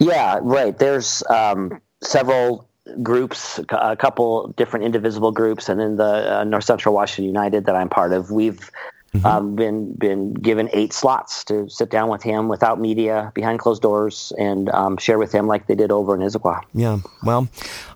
Yeah. 0.00 0.40
Right. 0.42 0.76
There's 0.76 1.22
um, 1.30 1.80
several 2.02 2.68
groups, 3.02 3.60
a 3.70 3.96
couple 3.96 4.48
different 4.56 4.84
indivisible 4.84 5.32
groups, 5.32 5.68
and 5.68 5.78
then 5.78 5.96
the 5.96 6.38
uh, 6.38 6.44
North 6.44 6.64
Central 6.64 6.94
Washington 6.94 7.24
United 7.24 7.66
that 7.66 7.76
I'm 7.76 7.88
part 7.88 8.12
of. 8.12 8.30
We've 8.30 8.70
mm-hmm. 9.12 9.26
um, 9.26 9.54
been 9.56 9.92
been 9.94 10.34
given 10.34 10.68
eight 10.72 10.92
slots 10.92 11.44
to 11.44 11.68
sit 11.68 11.90
down 11.90 12.08
with 12.08 12.22
him 12.22 12.48
without 12.48 12.80
media, 12.80 13.32
behind 13.34 13.58
closed 13.58 13.82
doors, 13.82 14.32
and 14.38 14.68
um, 14.70 14.96
share 14.96 15.18
with 15.18 15.32
him 15.32 15.46
like 15.46 15.66
they 15.66 15.74
did 15.74 15.90
over 15.90 16.14
in 16.14 16.20
Issaquah. 16.20 16.62
Yeah, 16.74 16.98
well, 17.22 17.48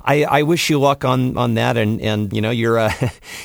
I, 0.03 0.25
I 0.25 0.43
wish 0.43 0.71
you 0.71 0.79
luck 0.81 1.05
on, 1.05 1.37
on 1.37 1.55
that, 1.55 1.77
and, 1.77 2.01
and 2.01 2.33
you 2.33 2.41
know 2.41 2.51
you're 2.51 2.79
a 2.79 2.93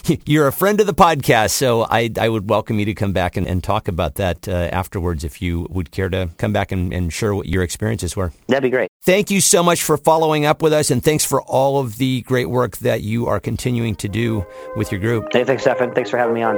you're 0.26 0.48
a 0.48 0.52
friend 0.52 0.80
of 0.80 0.88
the 0.88 0.94
podcast, 0.94 1.52
so 1.52 1.86
I 1.90 2.10
I 2.20 2.30
would 2.30 2.50
welcome 2.50 2.80
you 2.80 2.86
to 2.86 2.94
come 2.94 3.14
back 3.14 3.38
and, 3.38 3.48
and 3.48 3.64
talk 3.64 3.88
about 3.88 4.16
that 4.16 4.48
uh, 4.48 4.70
afterwards 4.72 5.24
if 5.24 5.42
you 5.42 5.68
would 5.70 5.92
care 5.92 6.10
to 6.10 6.30
come 6.38 6.54
back 6.54 6.72
and, 6.72 6.94
and 6.94 7.12
share 7.12 7.36
what 7.36 7.48
your 7.48 7.64
experiences 7.64 8.16
were. 8.16 8.32
That'd 8.48 8.64
be 8.64 8.70
great. 8.70 8.90
Thank 9.04 9.30
you 9.30 9.42
so 9.42 9.62
much 9.62 9.84
for 9.84 9.98
following 9.98 10.46
up 10.46 10.62
with 10.62 10.74
us, 10.74 10.92
and 10.92 11.04
thanks 11.04 11.26
for 11.26 11.42
all 11.44 11.80
of 11.80 11.98
the 11.98 12.22
great 12.22 12.50
work 12.50 12.78
that 12.78 13.02
you 13.02 13.28
are 13.28 13.40
continuing 13.40 13.96
to 13.96 14.10
do 14.10 14.46
with 14.76 14.92
your 14.92 15.02
group. 15.02 15.28
Hey, 15.32 15.44
thanks, 15.44 15.64
Stefan. 15.64 15.94
Thanks 15.94 16.10
for 16.10 16.18
having 16.18 16.36
me 16.36 16.44
on. 16.44 16.56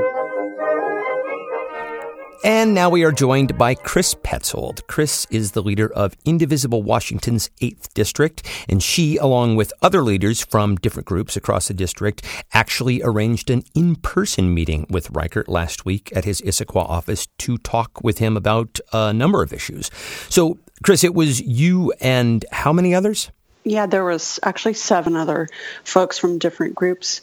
And 2.48 2.74
now 2.74 2.90
we 2.90 3.04
are 3.04 3.12
joined 3.12 3.58
by 3.58 3.76
Chris 3.76 4.16
Petzold. 4.16 4.88
Chris 4.88 5.28
is 5.30 5.52
the 5.52 5.62
leader 5.62 5.92
of 5.92 6.16
Indivisible 6.24 6.82
Washington's 6.82 7.50
8th 7.62 7.94
District, 7.94 8.42
and 8.70 8.82
she, 8.82 9.18
along 9.18 9.58
with 9.58 9.74
other 9.82 10.02
leaders 10.02 10.46
from 10.46 10.78
different 10.78 11.08
groups 11.08 11.36
across 11.36 11.68
the 11.68 11.74
district, 11.74 12.26
actually 12.54 13.04
arranged 13.04 13.50
an 13.50 13.64
in 13.76 13.98
person 13.98 14.54
meeting 14.54 14.88
with 14.90 15.10
Reichert 15.12 15.50
last 15.50 15.84
week 15.84 16.10
at 16.16 16.24
his 16.24 16.40
Issaquah 16.40 16.90
office 16.90 17.28
to 17.40 17.58
talk 17.58 18.02
with 18.02 18.20
him 18.20 18.38
about 18.38 18.80
a 18.94 19.12
number 19.12 19.44
of 19.44 19.52
issues. 19.52 19.92
So, 20.30 20.58
Chris, 20.84 21.04
it 21.04 21.14
was 21.14 21.42
you 21.42 21.92
and 22.00 22.46
how 22.54 22.72
many 22.72 22.96
others? 22.96 23.30
Yeah, 23.66 23.88
there 23.88 24.06
was 24.06 24.40
actually 24.42 24.76
seven 24.76 25.18
other 25.18 25.50
folks 25.84 26.18
from 26.18 26.40
different 26.40 26.76
groups. 26.76 27.20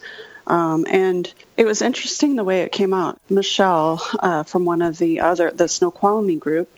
Um, 0.46 0.86
and 0.88 1.32
it 1.56 1.64
was 1.64 1.82
interesting 1.82 2.36
the 2.36 2.44
way 2.44 2.60
it 2.60 2.72
came 2.72 2.92
out. 2.92 3.18
Michelle 3.30 4.02
uh, 4.18 4.42
from 4.42 4.64
one 4.64 4.82
of 4.82 4.98
the 4.98 5.20
other, 5.20 5.50
the 5.50 5.68
Snoqualmie 5.68 6.36
group, 6.36 6.70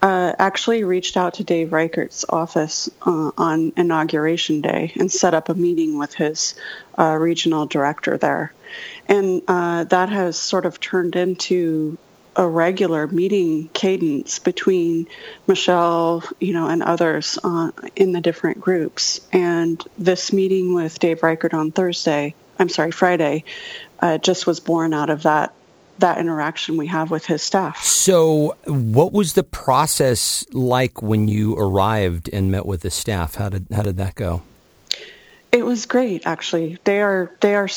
uh, 0.00 0.32
actually 0.38 0.82
reached 0.82 1.16
out 1.16 1.34
to 1.34 1.44
Dave 1.44 1.72
Reichert's 1.72 2.24
office 2.28 2.90
uh, 3.02 3.30
on 3.36 3.72
inauguration 3.76 4.60
day 4.60 4.92
and 4.98 5.12
set 5.12 5.34
up 5.34 5.48
a 5.48 5.54
meeting 5.54 5.98
with 5.98 6.14
his 6.14 6.54
uh, 6.98 7.16
regional 7.20 7.66
director 7.66 8.18
there. 8.18 8.52
And 9.08 9.42
uh, 9.46 9.84
that 9.84 10.08
has 10.08 10.36
sort 10.36 10.66
of 10.66 10.80
turned 10.80 11.14
into 11.14 11.98
a 12.34 12.48
regular 12.48 13.06
meeting 13.06 13.68
cadence 13.74 14.38
between 14.38 15.06
Michelle, 15.46 16.24
you 16.40 16.54
know, 16.54 16.66
and 16.66 16.82
others 16.82 17.38
in 17.94 18.12
the 18.12 18.22
different 18.22 18.58
groups. 18.58 19.20
And 19.32 19.82
this 19.98 20.32
meeting 20.32 20.72
with 20.72 20.98
Dave 20.98 21.22
Reichert 21.22 21.52
on 21.52 21.72
Thursday 21.72 22.34
I'm 22.62 22.68
sorry, 22.68 22.92
Friday, 22.92 23.42
uh, 23.98 24.18
just 24.18 24.46
was 24.46 24.60
born 24.60 24.94
out 24.94 25.10
of 25.10 25.24
that 25.24 25.52
that 25.98 26.18
interaction 26.18 26.76
we 26.76 26.86
have 26.86 27.10
with 27.10 27.26
his 27.26 27.42
staff. 27.42 27.82
So, 27.84 28.56
what 28.66 29.12
was 29.12 29.34
the 29.34 29.42
process 29.42 30.46
like 30.52 31.02
when 31.02 31.28
you 31.28 31.54
arrived 31.56 32.30
and 32.32 32.50
met 32.50 32.64
with 32.64 32.80
the 32.82 32.90
staff? 32.90 33.34
How 33.34 33.48
did 33.48 33.66
how 33.72 33.82
did 33.82 33.96
that 33.96 34.14
go? 34.14 34.42
It 35.50 35.66
was 35.66 35.86
great, 35.86 36.24
actually. 36.24 36.78
They 36.84 37.02
are 37.02 37.32
they 37.40 37.56
are 37.56 37.68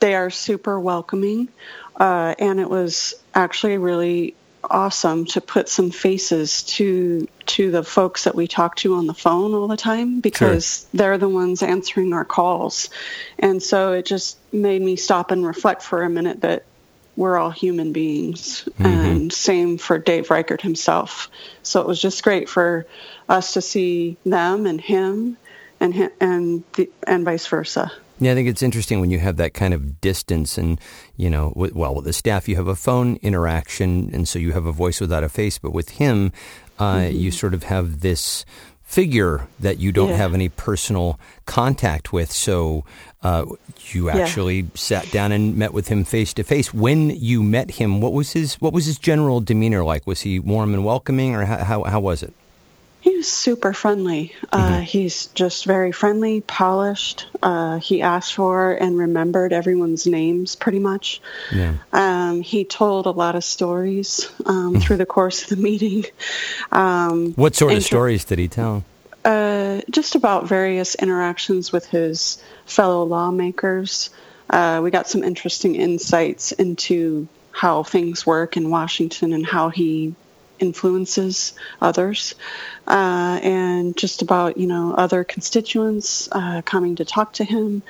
they 0.00 0.14
are 0.14 0.28
super 0.28 0.78
welcoming, 0.78 1.48
uh, 1.96 2.34
and 2.38 2.60
it 2.60 2.68
was 2.68 3.14
actually 3.34 3.78
really 3.78 4.34
awesome 4.64 5.24
to 5.24 5.40
put 5.40 5.68
some 5.68 5.90
faces 5.90 6.62
to 6.62 7.28
to 7.46 7.70
the 7.70 7.82
folks 7.82 8.24
that 8.24 8.34
we 8.34 8.46
talk 8.46 8.76
to 8.76 8.94
on 8.94 9.06
the 9.06 9.14
phone 9.14 9.54
all 9.54 9.68
the 9.68 9.76
time 9.76 10.20
because 10.20 10.80
sure. 10.80 10.88
they're 10.94 11.18
the 11.18 11.28
ones 11.28 11.62
answering 11.62 12.12
our 12.12 12.24
calls. 12.24 12.90
And 13.38 13.62
so 13.62 13.92
it 13.92 14.06
just 14.06 14.38
made 14.52 14.82
me 14.82 14.96
stop 14.96 15.30
and 15.30 15.44
reflect 15.44 15.82
for 15.82 16.02
a 16.02 16.10
minute 16.10 16.42
that 16.42 16.64
we're 17.16 17.36
all 17.36 17.50
human 17.50 17.92
beings 17.92 18.68
mm-hmm. 18.78 18.86
and 18.86 19.32
same 19.32 19.78
for 19.78 19.98
Dave 19.98 20.30
Reichert 20.30 20.62
himself. 20.62 21.30
So 21.62 21.80
it 21.80 21.86
was 21.86 22.00
just 22.00 22.22
great 22.22 22.48
for 22.48 22.86
us 23.28 23.54
to 23.54 23.62
see 23.62 24.16
them 24.24 24.66
and 24.66 24.80
him 24.80 25.36
and 25.80 26.10
and 26.20 26.62
the, 26.74 26.90
and 27.06 27.24
vice 27.24 27.46
versa. 27.46 27.90
Yeah, 28.22 28.32
I 28.32 28.34
think 28.34 28.48
it's 28.48 28.62
interesting 28.62 29.00
when 29.00 29.10
you 29.10 29.18
have 29.18 29.38
that 29.38 29.54
kind 29.54 29.72
of 29.72 30.00
distance, 30.02 30.58
and 30.58 30.78
you 31.16 31.30
know, 31.30 31.52
well, 31.56 31.94
with 31.94 32.04
the 32.04 32.12
staff, 32.12 32.48
you 32.48 32.56
have 32.56 32.68
a 32.68 32.76
phone 32.76 33.16
interaction, 33.22 34.10
and 34.12 34.28
so 34.28 34.38
you 34.38 34.52
have 34.52 34.66
a 34.66 34.72
voice 34.72 35.00
without 35.00 35.24
a 35.24 35.28
face. 35.30 35.58
But 35.58 35.72
with 35.72 35.90
him, 35.90 36.32
uh, 36.78 36.96
mm-hmm. 36.96 37.16
you 37.16 37.30
sort 37.30 37.54
of 37.54 37.64
have 37.64 38.00
this 38.00 38.44
figure 38.82 39.46
that 39.60 39.78
you 39.78 39.92
don't 39.92 40.10
yeah. 40.10 40.16
have 40.16 40.34
any 40.34 40.48
personal 40.48 41.18
contact 41.46 42.12
with. 42.12 42.30
So 42.32 42.84
uh, 43.22 43.46
you 43.92 44.10
actually 44.10 44.60
yeah. 44.60 44.68
sat 44.74 45.10
down 45.10 45.32
and 45.32 45.56
met 45.56 45.72
with 45.72 45.88
him 45.88 46.04
face 46.04 46.34
to 46.34 46.42
face. 46.42 46.74
When 46.74 47.10
you 47.10 47.42
met 47.42 47.70
him, 47.70 48.00
what 48.02 48.12
was 48.12 48.32
his 48.32 48.56
what 48.56 48.74
was 48.74 48.84
his 48.84 48.98
general 48.98 49.40
demeanor 49.40 49.82
like? 49.82 50.06
Was 50.06 50.22
he 50.22 50.38
warm 50.38 50.74
and 50.74 50.84
welcoming, 50.84 51.34
or 51.34 51.46
how 51.46 51.64
how, 51.64 51.84
how 51.84 52.00
was 52.00 52.22
it? 52.22 52.34
Super 53.22 53.72
friendly. 53.72 54.34
Uh, 54.52 54.58
mm-hmm. 54.58 54.74
Uh, 54.74 54.80
he's 54.80 55.26
just 55.26 55.64
very 55.64 55.92
friendly, 55.92 56.40
polished. 56.40 57.26
Uh, 57.42 57.78
he 57.78 58.02
asked 58.02 58.34
for 58.34 58.72
and 58.72 58.96
remembered 58.98 59.52
everyone's 59.52 60.06
names 60.06 60.56
pretty 60.56 60.78
much. 60.78 61.20
Yeah. 61.52 61.74
Um, 61.92 62.40
he 62.40 62.64
told 62.64 63.06
a 63.06 63.10
lot 63.10 63.36
of 63.36 63.44
stories 63.44 64.30
um, 64.46 64.74
mm-hmm. 64.74 64.80
through 64.80 64.96
the 64.96 65.06
course 65.06 65.42
of 65.42 65.50
the 65.50 65.56
meeting. 65.62 66.04
Um, 66.72 67.32
what 67.34 67.54
sort 67.54 67.74
of 67.74 67.82
stories 67.82 68.24
did 68.24 68.38
he 68.38 68.48
tell? 68.48 68.84
Uh, 69.24 69.82
just 69.90 70.14
about 70.14 70.48
various 70.48 70.94
interactions 70.94 71.72
with 71.72 71.86
his 71.86 72.42
fellow 72.64 73.04
lawmakers. 73.04 74.10
Uh, 74.48 74.80
we 74.82 74.90
got 74.90 75.08
some 75.08 75.22
interesting 75.22 75.76
insights 75.76 76.52
into 76.52 77.28
how 77.52 77.82
things 77.82 78.24
work 78.24 78.56
in 78.56 78.70
Washington 78.70 79.32
and 79.32 79.44
how 79.44 79.68
he 79.68 80.14
influences 80.60 81.54
others, 81.80 82.34
uh, 82.86 83.40
and 83.42 83.96
just 83.96 84.22
about 84.22 84.56
you 84.56 84.66
know 84.66 84.94
other 84.94 85.24
constituents 85.24 86.28
uh, 86.32 86.62
coming 86.62 86.96
to 86.96 87.04
talk 87.04 87.34
to 87.34 87.44
him. 87.44 87.82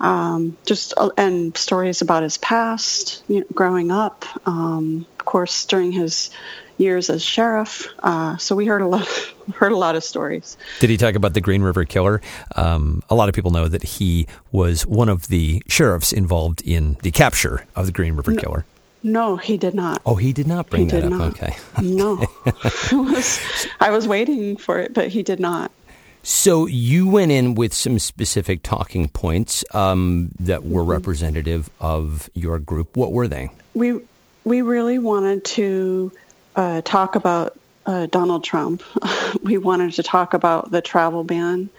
Um, 0.00 0.56
just 0.64 0.94
uh, 0.96 1.10
and 1.16 1.56
stories 1.56 2.02
about 2.02 2.22
his 2.22 2.38
past, 2.38 3.24
you 3.28 3.40
know, 3.40 3.46
growing 3.52 3.90
up. 3.90 4.24
Um, 4.46 5.06
of 5.18 5.24
course, 5.24 5.64
during 5.66 5.90
his 5.90 6.30
years 6.78 7.10
as 7.10 7.22
sheriff. 7.22 7.88
Uh, 7.98 8.36
so 8.38 8.56
we 8.56 8.66
heard 8.66 8.80
a 8.80 8.86
lot, 8.86 9.06
heard 9.54 9.72
a 9.72 9.76
lot 9.76 9.96
of 9.96 10.04
stories. 10.04 10.56
Did 10.80 10.90
he 10.90 10.96
talk 10.96 11.14
about 11.14 11.34
the 11.34 11.40
Green 11.40 11.62
River 11.62 11.84
Killer? 11.84 12.22
Um, 12.56 13.02
a 13.10 13.14
lot 13.14 13.28
of 13.28 13.34
people 13.34 13.50
know 13.50 13.68
that 13.68 13.82
he 13.82 14.26
was 14.52 14.86
one 14.86 15.08
of 15.08 15.28
the 15.28 15.62
sheriffs 15.68 16.12
involved 16.12 16.62
in 16.62 16.96
the 17.02 17.10
capture 17.10 17.66
of 17.76 17.86
the 17.86 17.92
Green 17.92 18.14
River 18.14 18.34
Killer. 18.34 18.64
No, 19.02 19.36
he 19.36 19.56
did 19.56 19.74
not. 19.74 20.02
Oh, 20.04 20.16
he 20.16 20.32
did 20.32 20.46
not 20.46 20.68
bring 20.70 20.84
he 20.84 20.90
that 20.90 21.04
up. 21.04 21.10
Not. 21.10 21.32
Okay. 21.32 21.56
No, 21.80 22.16
was, 22.92 23.40
I 23.80 23.90
was 23.90 24.08
waiting 24.08 24.56
for 24.56 24.78
it, 24.78 24.94
but 24.94 25.08
he 25.08 25.22
did 25.22 25.40
not. 25.40 25.70
So 26.22 26.66
you 26.66 27.08
went 27.08 27.32
in 27.32 27.54
with 27.54 27.72
some 27.72 27.98
specific 27.98 28.62
talking 28.62 29.08
points 29.08 29.64
um, 29.72 30.30
that 30.40 30.64
were 30.64 30.82
mm-hmm. 30.82 30.90
representative 30.90 31.70
of 31.80 32.28
your 32.34 32.58
group. 32.58 32.96
What 32.96 33.12
were 33.12 33.28
they? 33.28 33.50
We 33.74 34.00
we 34.44 34.62
really 34.62 34.98
wanted 34.98 35.44
to 35.44 36.12
uh, 36.56 36.82
talk 36.82 37.14
about 37.14 37.58
uh, 37.86 38.06
Donald 38.06 38.44
Trump. 38.44 38.82
we 39.42 39.58
wanted 39.58 39.92
to 39.94 40.02
talk 40.02 40.34
about 40.34 40.70
the 40.70 40.82
travel 40.82 41.24
ban. 41.24 41.70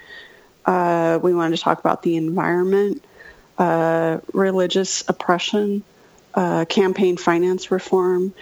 Uh, 0.65 1.19
we 1.21 1.33
wanted 1.33 1.57
to 1.57 1.63
talk 1.63 1.79
about 1.79 2.03
the 2.03 2.15
environment, 2.15 3.03
uh, 3.57 4.19
religious 4.33 5.07
oppression, 5.07 5.83
uh, 6.39 6.63
campaign 6.63 7.17
finance 7.17 7.69
reform. 7.69 8.33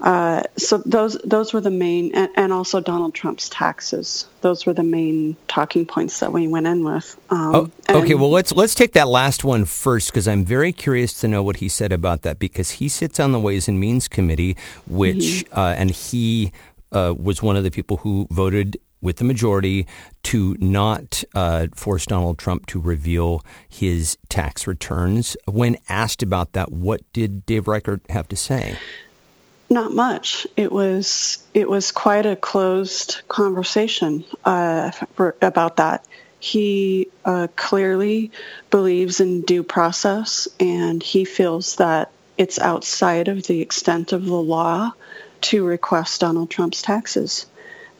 Uh, 0.00 0.42
so 0.56 0.78
those 0.78 1.16
those 1.22 1.52
were 1.52 1.60
the 1.60 1.70
main, 1.70 2.12
and, 2.12 2.28
and, 2.34 2.52
also 2.52 2.80
Donald 2.80 3.14
Trump's 3.14 3.48
taxes. 3.50 4.26
Those 4.40 4.66
were 4.66 4.72
the 4.72 4.82
main 4.82 5.36
talking 5.46 5.86
points 5.86 6.20
that 6.20 6.32
we 6.32 6.48
went 6.48 6.66
in 6.66 6.82
with. 6.82 7.20
Um, 7.28 7.70
oh, 7.88 7.98
okay, 7.98 8.14
well 8.14 8.30
let's 8.30 8.50
let's 8.52 8.74
take 8.74 8.94
that 8.94 9.06
last 9.06 9.44
one 9.44 9.64
first 9.64 10.08
because 10.08 10.26
I'm 10.26 10.44
very 10.44 10.72
curious 10.72 11.12
to 11.20 11.28
know 11.28 11.42
what 11.42 11.56
he 11.56 11.68
said 11.68 11.92
about 11.92 12.22
that 12.22 12.40
because 12.40 12.70
he 12.72 12.88
sits 12.88 13.20
on 13.20 13.30
the 13.30 13.38
Ways 13.38 13.68
and 13.68 13.78
Means 13.78 14.08
Committee, 14.08 14.56
which 14.88 15.44
mm-hmm. 15.44 15.58
uh, 15.58 15.74
and 15.76 15.90
he 15.90 16.50
uh, 16.90 17.14
was 17.16 17.42
one 17.42 17.56
of 17.56 17.62
the 17.62 17.70
people 17.70 17.98
who 17.98 18.26
voted 18.30 18.76
with 19.00 19.16
the 19.16 19.24
majority 19.24 19.86
to 20.24 20.56
not 20.60 21.24
uh, 21.34 21.68
force 21.74 22.06
Donald 22.06 22.38
Trump 22.38 22.66
to 22.66 22.80
reveal 22.80 23.42
his 23.68 24.18
tax 24.28 24.66
returns. 24.66 25.36
When 25.46 25.76
asked 25.88 26.22
about 26.22 26.52
that, 26.52 26.72
what 26.72 27.00
did 27.12 27.46
Dave 27.46 27.68
Reichert 27.68 28.02
have 28.10 28.28
to 28.28 28.36
say? 28.36 28.76
Not 29.68 29.92
much. 29.92 30.46
It 30.56 30.72
was 30.72 31.38
it 31.54 31.70
was 31.70 31.92
quite 31.92 32.26
a 32.26 32.34
closed 32.34 33.22
conversation 33.28 34.24
uh, 34.44 34.90
about 35.40 35.76
that. 35.76 36.04
He 36.40 37.08
uh, 37.24 37.46
clearly 37.54 38.32
believes 38.70 39.20
in 39.20 39.42
due 39.42 39.62
process, 39.62 40.48
and 40.58 41.02
he 41.02 41.24
feels 41.24 41.76
that 41.76 42.10
it's 42.36 42.58
outside 42.58 43.28
of 43.28 43.46
the 43.46 43.60
extent 43.60 44.12
of 44.12 44.24
the 44.24 44.34
law 44.34 44.92
to 45.42 45.64
request 45.64 46.22
Donald 46.22 46.50
Trump's 46.50 46.82
taxes. 46.82 47.46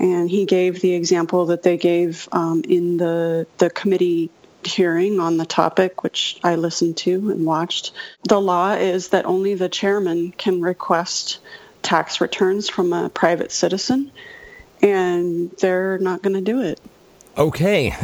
And 0.01 0.31
he 0.31 0.47
gave 0.47 0.81
the 0.81 0.95
example 0.95 1.47
that 1.47 1.63
they 1.63 1.77
gave 1.77 2.29
um, 2.33 2.63
in 2.67 2.97
the 2.97 3.47
the 3.59 3.71
committee 3.71 4.31
hearing 4.65 5.21
on 5.21 5.37
the 5.37 5.47
topic, 5.47 6.03
which 6.03 6.39
I 6.43 6.57
listened 6.57 6.97
to 6.99 7.31
and 7.31 7.47
watched. 7.47 7.93
The 8.25 8.41
law 8.41 8.73
is 8.73 9.09
that 9.09 9.27
only 9.27 9.55
the 9.55 9.69
chairman 9.69 10.33
can 10.33 10.61
request 10.61 11.39
tax 11.83 12.21
returns 12.21 12.69
from 12.69 12.93
a 12.93 13.09
private 13.09 13.53
citizen, 13.53 14.11
and 14.83 15.51
they're 15.59 15.99
not 15.99 16.23
going 16.23 16.35
to 16.35 16.41
do 16.41 16.63
it. 16.63 16.81
Okay. 17.39 17.91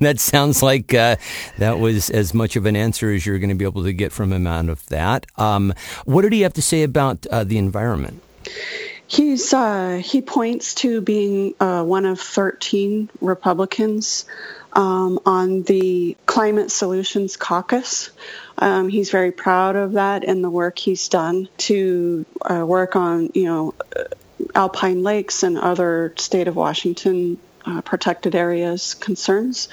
that 0.00 0.16
sounds 0.18 0.62
like 0.62 0.92
uh, 0.92 1.16
that 1.58 1.78
was 1.78 2.10
as 2.10 2.34
much 2.34 2.56
of 2.56 2.66
an 2.66 2.76
answer 2.76 3.12
as 3.12 3.24
you're 3.24 3.38
going 3.38 3.50
to 3.50 3.54
be 3.54 3.64
able 3.64 3.84
to 3.84 3.92
get 3.92 4.12
from 4.12 4.32
him 4.32 4.46
out 4.46 4.68
of 4.68 4.84
that. 4.86 5.26
Um, 5.36 5.72
what 6.04 6.22
did 6.22 6.32
he 6.32 6.40
have 6.42 6.54
to 6.54 6.62
say 6.62 6.82
about 6.82 7.26
uh, 7.26 7.44
the 7.44 7.58
environment? 7.58 8.22
He's 9.06 9.52
uh, 9.52 10.00
he 10.02 10.22
points 10.22 10.74
to 10.76 11.00
being 11.00 11.54
uh, 11.60 11.84
one 11.84 12.06
of 12.06 12.20
13 12.20 13.10
Republicans 13.20 14.24
um, 14.72 15.20
on 15.26 15.62
the 15.62 16.16
Climate 16.26 16.70
Solutions 16.70 17.36
Caucus. 17.36 18.10
Um, 18.56 18.88
he's 18.88 19.10
very 19.10 19.32
proud 19.32 19.76
of 19.76 19.92
that 19.92 20.24
and 20.24 20.42
the 20.42 20.50
work 20.50 20.78
he's 20.78 21.08
done 21.08 21.48
to 21.58 22.24
uh, 22.42 22.64
work 22.66 22.96
on, 22.96 23.30
you 23.34 23.44
know, 23.44 23.74
alpine 24.54 25.02
lakes 25.02 25.42
and 25.42 25.58
other 25.58 26.14
state 26.16 26.48
of 26.48 26.56
Washington 26.56 27.38
uh, 27.66 27.82
protected 27.82 28.34
areas 28.34 28.94
concerns. 28.94 29.68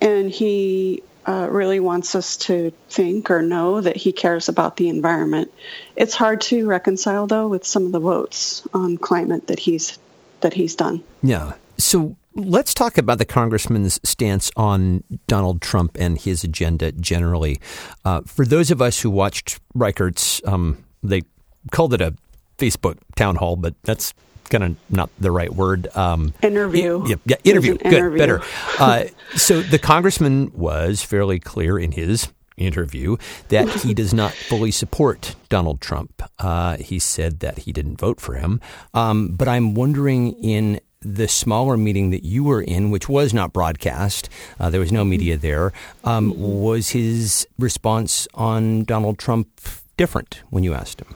And 0.00 0.30
he 0.30 1.02
uh, 1.26 1.48
really 1.50 1.80
wants 1.80 2.14
us 2.14 2.36
to 2.36 2.72
think 2.88 3.30
or 3.30 3.42
know 3.42 3.80
that 3.80 3.96
he 3.96 4.12
cares 4.12 4.48
about 4.48 4.76
the 4.76 4.88
environment. 4.88 5.52
It's 5.96 6.14
hard 6.14 6.40
to 6.42 6.66
reconcile, 6.66 7.26
though, 7.26 7.48
with 7.48 7.66
some 7.66 7.86
of 7.86 7.92
the 7.92 8.00
votes 8.00 8.66
on 8.74 8.96
climate 8.98 9.46
that 9.46 9.58
he's 9.58 9.98
that 10.40 10.52
he's 10.52 10.74
done. 10.74 11.02
Yeah. 11.22 11.54
So 11.78 12.16
let's 12.34 12.74
talk 12.74 12.98
about 12.98 13.18
the 13.18 13.24
congressman's 13.24 13.98
stance 14.04 14.50
on 14.56 15.02
Donald 15.26 15.62
Trump 15.62 15.96
and 15.98 16.18
his 16.18 16.44
agenda 16.44 16.92
generally. 16.92 17.60
Uh, 18.04 18.20
for 18.26 18.44
those 18.44 18.70
of 18.70 18.82
us 18.82 19.00
who 19.00 19.10
watched 19.10 19.58
Reichert's, 19.74 20.42
um, 20.44 20.84
they 21.02 21.22
called 21.70 21.94
it 21.94 22.00
a 22.00 22.14
Facebook 22.58 22.98
town 23.16 23.36
hall, 23.36 23.56
but 23.56 23.74
that's 23.82 24.12
kind 24.50 24.64
of 24.64 24.76
not 24.90 25.10
the 25.18 25.30
right 25.30 25.52
word. 25.54 25.88
Um, 25.96 26.34
interview. 26.42 27.04
Yeah, 27.06 27.16
yeah 27.24 27.36
interview. 27.44 27.76
Good, 27.78 27.92
interview. 27.92 28.18
better. 28.18 28.42
Uh, 28.78 29.04
so 29.36 29.60
the 29.60 29.78
congressman 29.78 30.52
was 30.54 31.02
fairly 31.02 31.38
clear 31.40 31.78
in 31.78 31.92
his 31.92 32.28
interview 32.56 33.16
that 33.48 33.68
he 33.82 33.94
does 33.94 34.14
not 34.14 34.32
fully 34.32 34.70
support 34.70 35.34
Donald 35.48 35.80
Trump. 35.80 36.22
Uh, 36.38 36.76
he 36.76 36.98
said 36.98 37.40
that 37.40 37.60
he 37.60 37.72
didn't 37.72 37.96
vote 37.96 38.20
for 38.20 38.34
him. 38.34 38.60
Um, 38.92 39.28
but 39.28 39.48
I'm 39.48 39.74
wondering 39.74 40.32
in 40.32 40.80
the 41.00 41.28
smaller 41.28 41.76
meeting 41.76 42.10
that 42.10 42.24
you 42.24 42.44
were 42.44 42.62
in, 42.62 42.90
which 42.90 43.08
was 43.08 43.34
not 43.34 43.52
broadcast, 43.52 44.28
uh, 44.58 44.70
there 44.70 44.80
was 44.80 44.92
no 44.92 45.04
media 45.04 45.36
there, 45.36 45.72
um, 46.04 46.32
was 46.36 46.90
his 46.90 47.46
response 47.58 48.26
on 48.34 48.84
Donald 48.84 49.18
Trump 49.18 49.48
different 49.96 50.42
when 50.50 50.64
you 50.64 50.72
asked 50.72 51.00
him? 51.00 51.14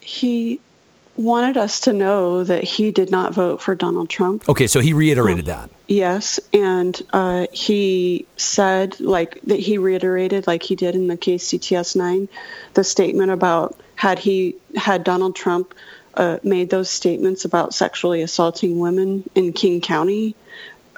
He 0.00 0.60
wanted 1.18 1.56
us 1.56 1.80
to 1.80 1.92
know 1.92 2.44
that 2.44 2.62
he 2.62 2.92
did 2.92 3.10
not 3.10 3.34
vote 3.34 3.60
for 3.60 3.74
Donald 3.74 4.08
Trump. 4.08 4.48
Okay, 4.48 4.66
so 4.66 4.80
he 4.80 4.92
reiterated 4.92 5.48
um, 5.48 5.56
that. 5.56 5.70
Yes, 5.88 6.38
and 6.52 7.00
uh, 7.12 7.46
he 7.52 8.26
said, 8.36 9.00
like, 9.00 9.40
that 9.42 9.58
he 9.58 9.78
reiterated, 9.78 10.46
like 10.46 10.62
he 10.62 10.76
did 10.76 10.94
in 10.94 11.08
the 11.08 11.16
KCTS 11.16 11.96
9, 11.96 12.28
the 12.74 12.84
statement 12.84 13.32
about 13.32 13.78
had 13.96 14.18
he, 14.18 14.54
had 14.76 15.02
Donald 15.02 15.34
Trump 15.34 15.74
uh, 16.14 16.38
made 16.42 16.70
those 16.70 16.88
statements 16.88 17.44
about 17.44 17.74
sexually 17.74 18.22
assaulting 18.22 18.78
women 18.78 19.28
in 19.34 19.52
King 19.52 19.80
County 19.80 20.36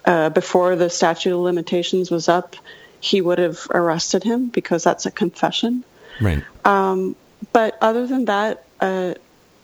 uh, 0.04 0.30
before 0.30 0.76
the 0.76 0.90
statute 0.90 1.34
of 1.34 1.40
limitations 1.40 2.10
was 2.10 2.28
up, 2.28 2.56
he 3.00 3.20
would 3.20 3.38
have 3.38 3.66
arrested 3.70 4.22
him 4.22 4.48
because 4.48 4.84
that's 4.84 5.06
a 5.06 5.10
confession. 5.10 5.84
Right. 6.20 6.42
Um, 6.64 7.16
but 7.52 7.78
other 7.80 8.06
than 8.06 8.26
that, 8.26 8.64
uh, 8.80 9.14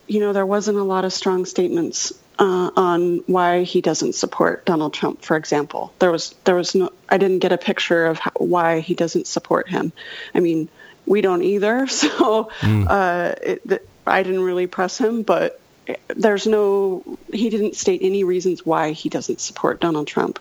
you 0.07 0.21
know, 0.21 0.33
there 0.33 0.47
wasn't 0.47 0.79
a 0.79 0.83
lot 0.83 1.05
of 1.05 1.13
strong 1.13 1.45
statements 1.45 2.13
uh, 2.39 2.71
on 2.77 3.19
why 3.27 3.63
he 3.63 3.81
doesn't 3.81 4.15
support 4.15 4.65
Donald 4.65 4.93
Trump. 4.93 5.23
For 5.23 5.37
example, 5.37 5.93
there 5.99 6.11
was 6.11 6.35
there 6.45 6.55
was 6.55 6.75
no. 6.75 6.91
I 7.09 7.19
didn't 7.19 7.39
get 7.39 7.53
a 7.53 7.59
picture 7.59 8.07
of 8.07 8.19
how, 8.19 8.33
why 8.37 8.81
he 8.81 8.95
doesn't 8.95 9.27
support 9.27 9.69
him. 9.69 9.93
I 10.35 10.41
mean, 10.41 10.69
we 11.07 11.21
don't 11.21 11.43
either. 11.43 11.87
So 11.97 12.51
mm. 12.61 12.87
uh, 12.89 13.35
it, 13.43 13.89
I 14.07 14.23
didn't 14.23 14.43
really 14.43 14.67
press 14.67 14.99
him, 14.99 15.23
but 15.23 15.61
there's 16.09 16.47
no 16.47 17.03
he 17.33 17.49
didn't 17.49 17.77
state 17.77 18.01
any 18.03 18.25
reasons 18.25 18.67
why 18.67 18.93
he 18.93 19.09
doesn't 19.09 19.41
support 19.41 19.81
Donald 19.81 20.07
Trump. 20.07 20.39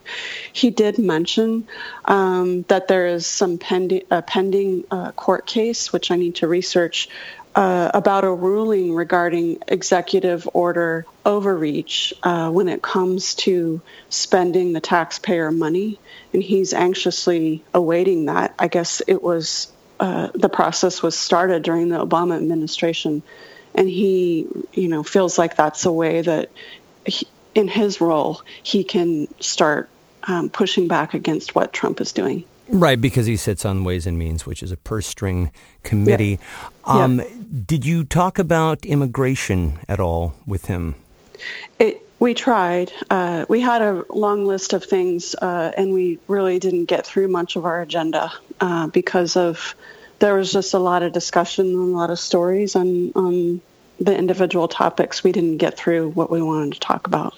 He 0.54 0.70
did 0.70 0.98
mention 0.98 1.68
um, 2.06 2.64
that 2.64 2.88
there 2.88 3.08
is 3.08 3.28
some 3.28 3.58
pending 3.58 4.04
a 4.12 4.22
pending 4.22 4.86
uh, 4.92 5.12
court 5.12 5.46
case 5.46 5.94
which 5.94 6.12
I 6.12 6.16
need 6.16 6.36
to 6.36 6.48
research 6.48 7.10
uh, 7.56 7.90
about 7.94 8.26
a 8.26 8.32
ruling 8.32 8.94
regarding 8.94 9.58
executive 9.68 10.48
order 10.54 11.06
overreach 11.26 12.14
uh, 12.24 12.52
when 12.52 12.68
it 12.68 12.82
comes 12.82 13.34
to 13.36 13.82
spending 14.10 14.74
the 14.74 14.82
taxpayer 14.82 15.52
money, 15.52 15.98
and 16.34 16.44
he's 16.44 16.74
anxiously 16.74 17.64
awaiting 17.74 18.26
that. 18.26 18.54
I 18.60 18.68
guess 18.68 19.02
it 19.08 19.24
was 19.24 19.72
uh, 20.00 20.30
the 20.34 20.50
process 20.50 21.02
was 21.02 21.18
started 21.18 21.64
during 21.64 21.88
the 21.90 22.06
Obama 22.06 22.36
administration, 22.36 23.24
and 23.74 23.88
he, 23.88 24.48
you 24.74 24.90
know, 24.90 25.04
feels 25.04 25.38
like 25.38 25.56
that's 25.56 25.86
a 25.86 25.92
way 25.92 26.22
that, 26.22 26.50
he, 27.06 27.26
in 27.54 27.70
his 27.70 28.02
role, 28.02 28.42
he 28.64 28.84
can 28.84 29.28
start 29.40 29.90
um, 30.24 30.50
pushing 30.50 30.90
back 30.90 31.14
against 31.14 31.56
what 31.56 31.72
Trump 31.72 32.02
is 32.02 32.12
doing. 32.12 32.44
Right, 32.68 33.00
because 33.00 33.26
he 33.26 33.38
sits 33.38 33.66
on 33.66 33.84
Ways 33.84 34.08
and 34.08 34.18
Means, 34.18 34.46
which 34.46 34.64
is 34.64 34.72
a 34.72 34.78
purse 34.78 35.06
string 35.06 35.52
committee. 35.84 36.40
Yeah. 36.88 37.04
Um, 37.04 37.20
yeah. 37.20 37.26
Did 37.66 37.86
you 37.86 38.04
talk 38.04 38.40
about 38.40 38.86
immigration 38.86 39.80
at 39.88 40.00
all 40.00 40.34
with 40.48 40.66
him? 40.66 40.96
It, 41.80 42.02
we 42.20 42.34
tried. 42.34 42.92
Uh, 43.10 43.46
we 43.50 43.62
had 43.62 43.82
a 43.82 44.04
long 44.10 44.46
list 44.46 44.74
of 44.74 44.84
things, 44.84 45.36
uh, 45.36 45.72
and 45.78 45.94
we 45.94 46.20
really 46.28 46.60
didn't 46.60 46.86
get 46.86 47.06
through 47.06 47.28
much 47.28 47.56
of 47.56 47.66
our 47.66 47.82
agenda 47.82 48.32
uh, 48.60 48.88
because 48.88 49.36
of 49.36 49.76
there 50.20 50.36
was 50.36 50.52
just 50.52 50.74
a 50.74 50.80
lot 50.80 51.04
of 51.04 51.12
discussion 51.12 51.68
and 51.68 51.94
a 51.94 51.98
lot 51.98 52.10
of 52.10 52.20
stories 52.20 52.76
on 52.76 53.12
on 53.16 53.62
the 54.00 54.18
individual 54.18 54.68
topics. 54.68 55.24
We 55.24 55.32
didn't 55.32 55.58
get 55.58 55.78
through 55.78 56.10
what 56.10 56.32
we 56.32 56.42
wanted 56.42 56.74
to 56.74 56.80
talk 56.80 57.08
about. 57.08 57.34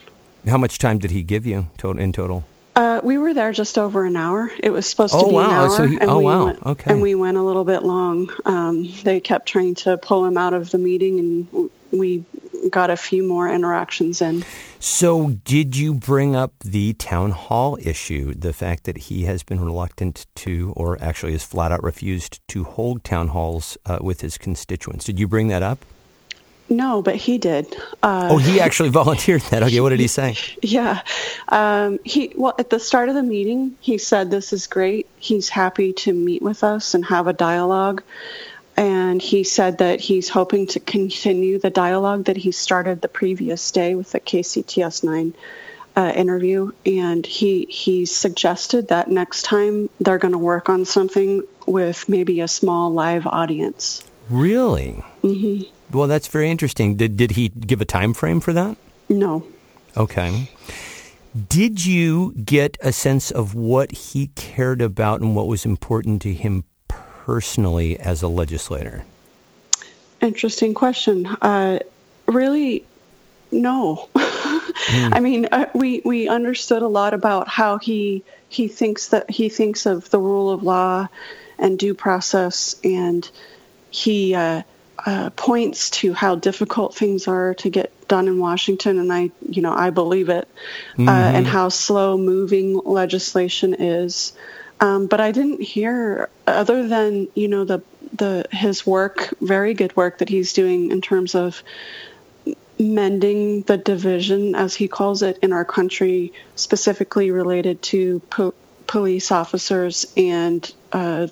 How 0.47 0.57
much 0.57 0.79
time 0.79 0.99
did 0.99 1.11
he 1.11 1.23
give 1.23 1.45
you 1.45 1.67
in 1.83 2.11
total? 2.13 2.45
Uh, 2.77 3.01
we 3.03 3.17
were 3.17 3.33
there 3.33 3.51
just 3.51 3.79
over 3.79 4.05
an 4.05 4.15
hour. 4.15 4.51
It 4.59 4.69
was 4.69 4.87
supposed 4.87 5.13
to 5.13 5.19
oh, 5.19 5.29
be 5.29 5.33
wow. 5.33 5.45
an 5.45 5.51
hour. 5.51 5.69
So 5.71 5.87
he, 5.87 5.97
and 5.99 6.11
oh, 6.11 6.19
we 6.19 6.25
wow. 6.25 6.45
Went, 6.45 6.63
okay. 6.63 6.91
And 6.91 7.01
we 7.01 7.15
went 7.15 7.35
a 7.35 7.41
little 7.41 7.63
bit 7.63 7.81
long. 7.81 8.29
Um, 8.45 8.87
they 9.03 9.19
kept 9.19 9.47
trying 9.47 9.73
to 9.75 9.97
pull 9.97 10.23
him 10.23 10.37
out 10.37 10.53
of 10.53 10.69
the 10.69 10.77
meeting, 10.77 11.17
and 11.17 11.71
we 11.91 12.23
got 12.69 12.91
a 12.91 12.95
few 12.95 13.23
more 13.23 13.49
interactions 13.49 14.21
in. 14.21 14.45
So, 14.79 15.29
did 15.43 15.75
you 15.75 15.95
bring 15.95 16.35
up 16.35 16.53
the 16.63 16.93
town 16.93 17.31
hall 17.31 17.79
issue, 17.81 18.35
the 18.35 18.53
fact 18.53 18.83
that 18.83 18.97
he 18.97 19.23
has 19.23 19.41
been 19.41 19.59
reluctant 19.59 20.27
to, 20.35 20.71
or 20.77 21.01
actually 21.01 21.31
has 21.31 21.43
flat 21.43 21.71
out 21.71 21.81
refused 21.81 22.47
to 22.49 22.63
hold 22.63 23.03
town 23.03 23.29
halls 23.29 23.75
uh, 23.87 23.97
with 24.01 24.21
his 24.21 24.37
constituents? 24.37 25.03
Did 25.03 25.19
you 25.19 25.27
bring 25.27 25.47
that 25.47 25.63
up? 25.63 25.83
No, 26.69 27.01
but 27.01 27.15
he 27.15 27.37
did. 27.37 27.75
Uh, 28.03 28.29
oh, 28.31 28.37
he 28.37 28.59
actually 28.59 28.89
volunteered 29.03 29.41
that. 29.43 29.63
Okay, 29.63 29.79
what 29.79 29.89
did 29.89 29.99
he 29.99 30.07
say? 30.07 30.35
Yeah, 30.61 31.01
um, 31.47 31.99
he 32.03 32.33
well 32.35 32.55
at 32.59 32.69
the 32.69 32.79
start 32.79 33.09
of 33.09 33.15
the 33.15 33.23
meeting, 33.23 33.77
he 33.79 33.97
said 33.97 34.31
this 34.31 34.51
is 34.51 34.67
great. 34.67 35.07
He's 35.17 35.49
happy 35.49 35.93
to 35.93 36.13
meet 36.13 36.41
with 36.41 36.63
us 36.63 36.93
and 36.93 37.05
have 37.05 37.27
a 37.27 37.33
dialogue, 37.33 38.03
and 38.75 39.21
he 39.21 39.43
said 39.43 39.77
that 39.77 40.01
he's 40.01 40.27
hoping 40.29 40.67
to 40.67 40.79
continue 40.79 41.57
the 41.57 41.69
dialogue 41.69 42.25
that 42.25 42.37
he 42.37 42.51
started 42.51 43.01
the 43.01 43.07
previous 43.07 43.71
day 43.71 43.95
with 43.95 44.11
the 44.11 44.19
KCTS 44.19 45.03
nine. 45.03 45.33
Uh, 45.95 46.11
interview, 46.15 46.71
and 46.85 47.25
he 47.25 47.65
he 47.71 48.05
suggested 48.05 48.89
that 48.89 49.09
next 49.09 49.41
time 49.41 49.89
they're 49.99 50.19
going 50.19 50.31
to 50.31 50.37
work 50.37 50.69
on 50.69 50.85
something 50.85 51.41
with 51.65 52.07
maybe 52.07 52.39
a 52.39 52.47
small 52.47 52.93
live 52.93 53.25
audience. 53.25 54.03
Really? 54.29 55.03
Mm-hmm. 55.23 55.71
Well, 55.91 56.07
that's 56.07 56.27
very 56.27 56.49
interesting. 56.49 56.95
Did 56.95 57.17
did 57.17 57.31
he 57.31 57.49
give 57.49 57.81
a 57.81 57.85
time 57.85 58.13
frame 58.13 58.39
for 58.39 58.53
that? 58.53 58.77
No. 59.09 59.45
Okay. 59.95 60.49
Did 61.49 61.85
you 61.85 62.33
get 62.33 62.77
a 62.81 62.91
sense 62.91 63.31
of 63.31 63.53
what 63.53 63.91
he 63.91 64.27
cared 64.35 64.81
about 64.81 65.21
and 65.21 65.35
what 65.35 65.47
was 65.47 65.65
important 65.65 66.21
to 66.23 66.33
him 66.33 66.63
personally 66.87 67.99
as 67.99 68.21
a 68.21 68.27
legislator? 68.27 69.05
Interesting 70.19 70.73
question. 70.73 71.27
Uh, 71.27 71.79
really, 72.25 72.85
no. 73.51 74.09
mm. 74.15 75.13
I 75.13 75.19
mean, 75.19 75.47
uh, 75.51 75.67
we 75.73 76.01
we 76.03 76.27
understood 76.27 76.81
a 76.81 76.87
lot 76.87 77.13
about 77.13 77.47
how 77.47 77.77
he 77.77 78.23
he 78.49 78.67
thinks 78.67 79.09
that 79.09 79.29
he 79.29 79.49
thinks 79.49 79.85
of 79.85 80.09
the 80.09 80.19
rule 80.19 80.49
of 80.49 80.63
law 80.63 81.07
and 81.59 81.79
due 81.79 81.93
process, 81.93 82.75
and 82.83 83.29
he. 83.89 84.35
Uh, 84.35 84.63
uh, 85.05 85.29
points 85.31 85.89
to 85.89 86.13
how 86.13 86.35
difficult 86.35 86.95
things 86.95 87.27
are 87.27 87.53
to 87.55 87.69
get 87.69 87.91
done 88.07 88.27
in 88.27 88.39
Washington, 88.39 88.99
and 88.99 89.11
I, 89.11 89.31
you 89.47 89.61
know, 89.61 89.73
I 89.73 89.89
believe 89.89 90.29
it, 90.29 90.47
uh, 90.47 90.97
mm-hmm. 90.97 91.09
uh, 91.09 91.11
and 91.11 91.47
how 91.47 91.69
slow 91.69 92.17
moving 92.17 92.79
legislation 92.83 93.75
is. 93.75 94.33
Um, 94.79 95.07
but 95.07 95.19
I 95.19 95.31
didn't 95.31 95.61
hear 95.61 96.29
other 96.45 96.87
than 96.87 97.27
you 97.35 97.47
know 97.47 97.65
the 97.65 97.81
the 98.13 98.45
his 98.51 98.85
work, 98.85 99.33
very 99.41 99.73
good 99.73 99.95
work 99.95 100.19
that 100.19 100.29
he's 100.29 100.53
doing 100.53 100.91
in 100.91 101.01
terms 101.01 101.35
of 101.35 101.63
mending 102.79 103.61
the 103.63 103.77
division, 103.77 104.55
as 104.55 104.75
he 104.75 104.87
calls 104.87 105.21
it, 105.21 105.39
in 105.41 105.51
our 105.53 105.65
country, 105.65 106.33
specifically 106.55 107.31
related 107.31 107.81
to 107.81 108.19
po- 108.29 108.53
police 108.85 109.31
officers 109.31 110.11
and, 110.15 110.73
uh, 110.91 111.27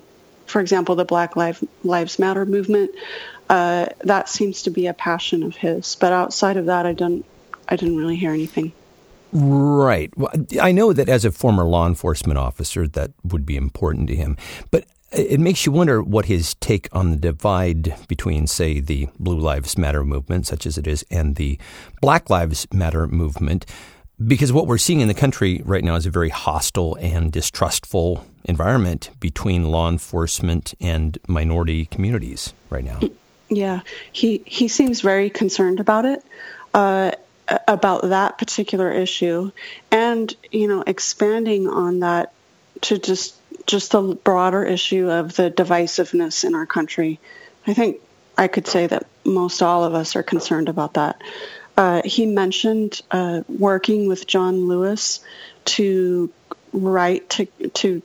for 0.46 0.60
example, 0.60 0.94
the 0.94 1.04
Black 1.04 1.34
Lives 1.36 2.18
Matter 2.18 2.44
movement. 2.44 2.90
Uh, 3.48 3.86
that 4.00 4.28
seems 4.28 4.62
to 4.62 4.70
be 4.70 4.86
a 4.86 4.94
passion 4.94 5.42
of 5.42 5.56
his. 5.56 5.96
But 5.96 6.12
outside 6.12 6.56
of 6.56 6.66
that, 6.66 6.86
I 6.86 6.92
didn't. 6.92 7.24
I 7.68 7.76
didn't 7.76 7.96
really 7.96 8.16
hear 8.16 8.32
anything. 8.32 8.72
Right. 9.32 10.16
Well, 10.16 10.30
I 10.60 10.70
know 10.72 10.92
that 10.92 11.08
as 11.08 11.24
a 11.24 11.32
former 11.32 11.64
law 11.64 11.86
enforcement 11.86 12.38
officer, 12.38 12.86
that 12.86 13.10
would 13.24 13.44
be 13.44 13.56
important 13.56 14.06
to 14.08 14.16
him. 14.16 14.36
But 14.70 14.84
it 15.12 15.40
makes 15.40 15.66
you 15.66 15.72
wonder 15.72 16.02
what 16.02 16.26
his 16.26 16.54
take 16.54 16.88
on 16.92 17.10
the 17.10 17.16
divide 17.16 17.94
between, 18.08 18.46
say, 18.46 18.80
the 18.80 19.08
Blue 19.18 19.38
Lives 19.38 19.76
Matter 19.76 20.04
movement, 20.04 20.46
such 20.46 20.64
as 20.64 20.78
it 20.78 20.86
is, 20.86 21.04
and 21.10 21.36
the 21.36 21.58
Black 22.00 22.30
Lives 22.30 22.66
Matter 22.72 23.06
movement. 23.06 23.66
Because 24.26 24.52
what 24.52 24.66
we're 24.66 24.78
seeing 24.78 25.00
in 25.00 25.08
the 25.08 25.14
country 25.14 25.60
right 25.64 25.84
now 25.84 25.96
is 25.96 26.06
a 26.06 26.10
very 26.10 26.30
hostile 26.30 26.96
and 27.00 27.30
distrustful 27.30 28.24
environment 28.44 29.10
between 29.20 29.70
law 29.70 29.88
enforcement 29.88 30.72
and 30.80 31.18
minority 31.28 31.86
communities 31.86 32.54
right 32.70 32.84
now. 32.84 33.00
Yeah, 33.48 33.80
he 34.12 34.42
he 34.44 34.68
seems 34.68 35.00
very 35.00 35.30
concerned 35.30 35.78
about 35.80 36.04
it, 36.04 36.24
uh, 36.74 37.12
about 37.68 38.02
that 38.02 38.38
particular 38.38 38.90
issue, 38.90 39.52
and 39.90 40.34
you 40.50 40.66
know, 40.66 40.82
expanding 40.86 41.68
on 41.68 42.00
that 42.00 42.32
to 42.82 42.98
just 42.98 43.36
just 43.66 43.92
the 43.92 44.00
broader 44.22 44.64
issue 44.64 45.10
of 45.10 45.36
the 45.36 45.50
divisiveness 45.50 46.44
in 46.44 46.54
our 46.54 46.66
country. 46.66 47.20
I 47.66 47.74
think 47.74 47.98
I 48.36 48.48
could 48.48 48.66
say 48.66 48.86
that 48.86 49.06
most 49.24 49.62
all 49.62 49.84
of 49.84 49.94
us 49.94 50.16
are 50.16 50.22
concerned 50.22 50.68
about 50.68 50.94
that. 50.94 51.20
Uh, 51.76 52.02
he 52.04 52.26
mentioned 52.26 53.02
uh, 53.10 53.42
working 53.48 54.08
with 54.08 54.26
John 54.26 54.66
Lewis 54.66 55.20
to 55.66 56.32
write 56.72 57.28
to 57.30 57.46
to 57.74 58.02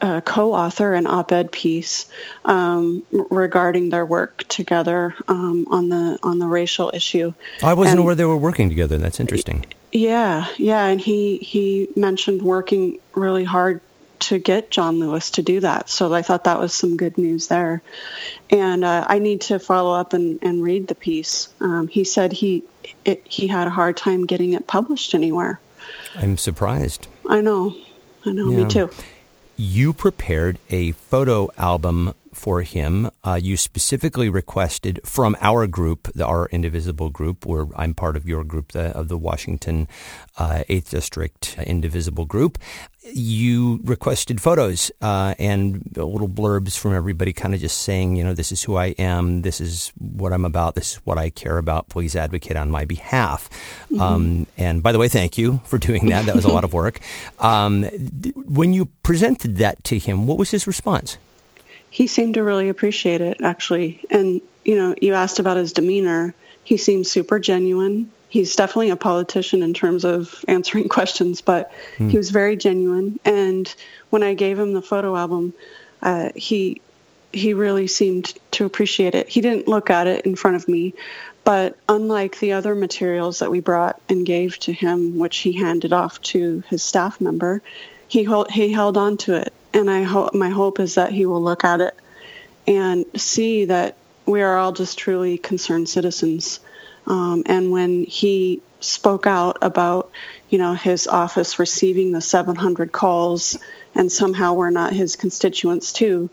uh, 0.00 0.20
co-author 0.20 0.94
an 0.94 1.06
op-ed 1.06 1.50
piece 1.50 2.06
um, 2.44 3.02
regarding 3.30 3.90
their 3.90 4.06
work 4.06 4.44
together 4.48 5.14
um, 5.26 5.66
on 5.70 5.88
the 5.88 6.18
on 6.22 6.38
the 6.38 6.46
racial 6.46 6.90
issue. 6.94 7.32
I 7.62 7.74
wasn't 7.74 7.92
and, 7.92 8.00
aware 8.00 8.14
they 8.14 8.24
were 8.24 8.36
working 8.36 8.68
together. 8.68 8.98
That's 8.98 9.20
interesting. 9.20 9.66
Yeah, 9.92 10.46
yeah, 10.56 10.86
and 10.86 11.00
he 11.00 11.38
he 11.38 11.88
mentioned 11.96 12.42
working 12.42 12.98
really 13.14 13.44
hard 13.44 13.80
to 14.20 14.38
get 14.38 14.70
John 14.70 14.98
Lewis 14.98 15.30
to 15.32 15.42
do 15.42 15.60
that. 15.60 15.88
So 15.88 16.12
I 16.12 16.22
thought 16.22 16.44
that 16.44 16.58
was 16.58 16.74
some 16.74 16.96
good 16.96 17.18
news 17.18 17.46
there. 17.46 17.82
And 18.50 18.84
uh, 18.84 19.06
I 19.08 19.18
need 19.20 19.42
to 19.42 19.58
follow 19.58 19.94
up 19.94 20.12
and, 20.12 20.38
and 20.42 20.62
read 20.62 20.88
the 20.88 20.94
piece. 20.94 21.48
Um, 21.60 21.88
he 21.88 22.04
said 22.04 22.32
he 22.32 22.64
it, 23.04 23.22
he 23.26 23.46
had 23.46 23.66
a 23.66 23.70
hard 23.70 23.96
time 23.96 24.26
getting 24.26 24.54
it 24.54 24.66
published 24.66 25.14
anywhere. 25.14 25.60
I'm 26.16 26.36
surprised. 26.36 27.06
I 27.28 27.40
know. 27.40 27.76
I 28.24 28.32
know. 28.32 28.50
Yeah. 28.50 28.64
Me 28.64 28.68
too. 28.68 28.90
You 29.60 29.92
prepared 29.92 30.60
a 30.70 30.92
photo 30.92 31.50
album 31.58 32.14
for 32.38 32.62
him. 32.62 33.10
Uh, 33.24 33.38
you 33.40 33.56
specifically 33.56 34.28
requested 34.28 35.00
from 35.04 35.36
our 35.40 35.66
group, 35.66 36.10
the 36.14 36.24
our 36.24 36.48
Indivisible 36.50 37.10
group, 37.10 37.44
where 37.44 37.66
I'm 37.76 37.94
part 37.94 38.16
of 38.16 38.26
your 38.26 38.44
group, 38.44 38.72
the, 38.72 38.96
of 38.96 39.08
the 39.08 39.18
Washington 39.18 39.88
uh, 40.38 40.62
8th 40.68 40.90
District 40.90 41.58
Indivisible 41.58 42.24
group. 42.24 42.58
You 43.10 43.80
requested 43.84 44.40
photos 44.40 44.90
uh, 45.00 45.34
and 45.38 45.82
little 45.96 46.28
blurbs 46.28 46.78
from 46.78 46.94
everybody, 46.94 47.32
kind 47.32 47.54
of 47.54 47.60
just 47.60 47.78
saying, 47.82 48.16
you 48.16 48.24
know, 48.24 48.34
this 48.34 48.52
is 48.52 48.62
who 48.62 48.76
I 48.76 48.88
am, 48.98 49.42
this 49.42 49.60
is 49.60 49.92
what 49.96 50.32
I'm 50.32 50.44
about, 50.44 50.74
this 50.74 50.92
is 50.92 50.96
what 51.06 51.16
I 51.16 51.30
care 51.30 51.58
about. 51.58 51.88
Please 51.88 52.14
advocate 52.14 52.56
on 52.56 52.70
my 52.70 52.84
behalf. 52.84 53.48
Mm-hmm. 53.90 54.00
Um, 54.00 54.46
and 54.56 54.82
by 54.82 54.92
the 54.92 54.98
way, 54.98 55.08
thank 55.08 55.38
you 55.38 55.60
for 55.64 55.78
doing 55.78 56.06
that. 56.10 56.26
That 56.26 56.34
was 56.34 56.44
a 56.44 56.52
lot 56.52 56.64
of 56.64 56.72
work. 56.72 57.00
Um, 57.38 57.84
when 58.34 58.72
you 58.72 58.86
presented 59.02 59.56
that 59.58 59.84
to 59.84 59.98
him, 59.98 60.26
what 60.26 60.38
was 60.38 60.50
his 60.50 60.66
response? 60.66 61.18
He 61.90 62.06
seemed 62.06 62.34
to 62.34 62.42
really 62.42 62.68
appreciate 62.68 63.20
it 63.20 63.40
actually. 63.42 64.04
And 64.10 64.40
you 64.64 64.76
know 64.76 64.94
you 65.00 65.14
asked 65.14 65.38
about 65.38 65.56
his 65.56 65.72
demeanor. 65.72 66.34
He 66.64 66.76
seems 66.76 67.10
super 67.10 67.38
genuine. 67.38 68.10
He's 68.28 68.56
definitely 68.56 68.90
a 68.90 68.96
politician 68.96 69.62
in 69.62 69.72
terms 69.72 70.04
of 70.04 70.44
answering 70.48 70.88
questions 70.98 71.40
but 71.40 71.72
mm. 71.96 72.10
he 72.10 72.16
was 72.16 72.30
very 72.30 72.56
genuine. 72.56 73.18
And 73.24 73.72
when 74.10 74.22
i 74.22 74.34
gave 74.34 74.58
him 74.58 74.72
the 74.72 74.82
photo 74.82 75.16
album 75.16 75.54
uh, 76.02 76.30
he 76.36 76.80
he 77.30 77.52
really 77.52 77.86
seemed 77.86 78.32
to 78.52 78.64
appreciate 78.64 79.14
it. 79.14 79.28
He 79.28 79.42
didn't 79.42 79.68
look 79.68 79.90
at 79.90 80.06
it 80.06 80.24
in 80.24 80.34
front 80.34 80.56
of 80.56 80.68
me 80.68 80.94
but 81.48 81.78
unlike 81.88 82.38
the 82.40 82.52
other 82.52 82.74
materials 82.74 83.38
that 83.38 83.50
we 83.50 83.60
brought 83.60 83.98
and 84.10 84.26
gave 84.26 84.58
to 84.58 84.70
him 84.70 85.18
which 85.18 85.38
he 85.38 85.52
handed 85.52 85.94
off 85.94 86.20
to 86.20 86.62
his 86.68 86.82
staff 86.82 87.22
member 87.22 87.62
he, 88.06 88.28
he 88.50 88.70
held 88.70 88.98
on 88.98 89.16
to 89.16 89.34
it 89.34 89.52
and 89.78 89.90
I 89.90 90.02
hope 90.02 90.34
my 90.34 90.50
hope 90.50 90.80
is 90.80 90.96
that 90.96 91.12
he 91.12 91.24
will 91.24 91.42
look 91.42 91.64
at 91.64 91.80
it 91.80 91.94
and 92.66 93.06
see 93.16 93.64
that 93.66 93.96
we 94.26 94.42
are 94.42 94.58
all 94.58 94.72
just 94.72 94.98
truly 94.98 95.38
concerned 95.38 95.88
citizens. 95.88 96.60
Um, 97.06 97.44
and 97.46 97.70
when 97.70 98.04
he 98.04 98.60
spoke 98.80 99.26
out 99.26 99.58
about, 99.62 100.10
you 100.50 100.58
know, 100.58 100.74
his 100.74 101.06
office 101.06 101.58
receiving 101.58 102.12
the 102.12 102.20
700 102.20 102.92
calls 102.92 103.56
and 103.94 104.12
somehow 104.12 104.52
we're 104.52 104.70
not 104.70 104.92
his 104.92 105.16
constituents 105.16 105.92
too, 105.92 106.28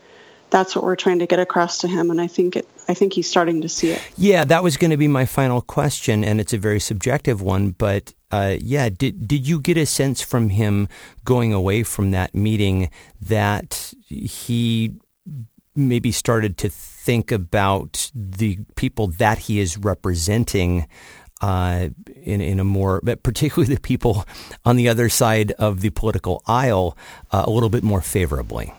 that's 0.50 0.76
what 0.76 0.84
we're 0.84 0.98
trying 0.98 1.20
to 1.20 1.28
get 1.28 1.40
across 1.40 1.80
to 1.80 1.88
him. 1.88 2.12
And 2.12 2.20
I 2.20 2.28
think 2.28 2.58
it, 2.58 2.68
I 2.88 2.94
think 2.94 3.14
he's 3.14 3.28
starting 3.28 3.62
to 3.62 3.70
see 3.70 3.92
it. 3.92 4.02
Yeah, 4.18 4.44
that 4.46 4.64
was 4.64 4.78
going 4.78 4.92
to 4.92 4.98
be 4.98 5.08
my 5.08 5.26
final 5.26 5.62
question, 5.62 6.24
and 6.24 6.40
it's 6.40 6.54
a 6.54 6.58
very 6.58 6.80
subjective 6.80 7.42
one. 7.42 7.72
But 7.72 8.14
uh, 8.32 8.58
yeah, 8.60 8.90
did 8.90 9.28
did 9.28 9.48
you 9.48 9.60
get 9.60 9.78
a 9.78 9.86
sense 9.86 10.22
from 10.22 10.50
him 10.50 10.88
going 11.24 11.54
away 11.54 11.84
from 11.84 12.12
that 12.12 12.36
meeting 12.36 12.90
that 13.22 13.94
he 14.08 14.94
maybe 15.76 16.12
started 16.12 16.58
to 16.60 16.70
think 16.70 17.32
about 17.32 18.12
the 18.14 18.60
people 18.76 19.08
that 19.08 19.40
he 19.40 19.60
is 19.60 19.78
representing? 19.78 20.88
Uh, 21.42 21.90
in 22.24 22.40
in 22.40 22.62
a 22.62 22.64
more, 22.64 23.02
but 23.04 23.22
particularly 23.22 23.76
the 23.76 23.82
people 23.82 24.26
on 24.64 24.78
the 24.78 24.88
other 24.88 25.10
side 25.10 25.52
of 25.60 25.82
the 25.82 25.90
political 25.90 26.42
aisle, 26.48 26.98
uh, 27.32 27.44
a 27.46 27.50
little 27.50 27.70
bit 27.70 27.84
more 27.84 28.02
favorably. 28.02 28.74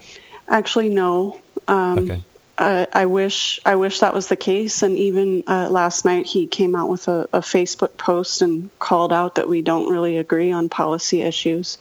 Actually, 0.49 0.89
no. 0.89 1.39
Um, 1.69 1.99
okay. 1.99 2.23
Uh, 2.59 2.87
I 2.93 3.07
wish 3.07 3.61
I 3.67 3.77
wish 3.77 4.01
that 4.01 4.15
was 4.15 4.29
the 4.29 4.37
case. 4.37 4.83
And 4.83 4.97
even 4.97 5.45
uh, 5.47 5.69
last 5.71 6.05
night, 6.05 6.27
he 6.27 6.47
came 6.47 6.75
out 6.75 6.89
with 6.89 7.07
a, 7.09 7.29
a, 7.33 7.41
Facebook 7.41 7.99
post 7.99 8.41
and 8.41 8.71
called 8.79 9.13
out 9.13 9.35
that 9.35 9.49
we 9.49 9.61
don't 9.61 9.91
really 9.91 10.17
agree 10.17 10.53
on 10.53 10.71
policy 10.71 11.21
issues. 11.21 11.77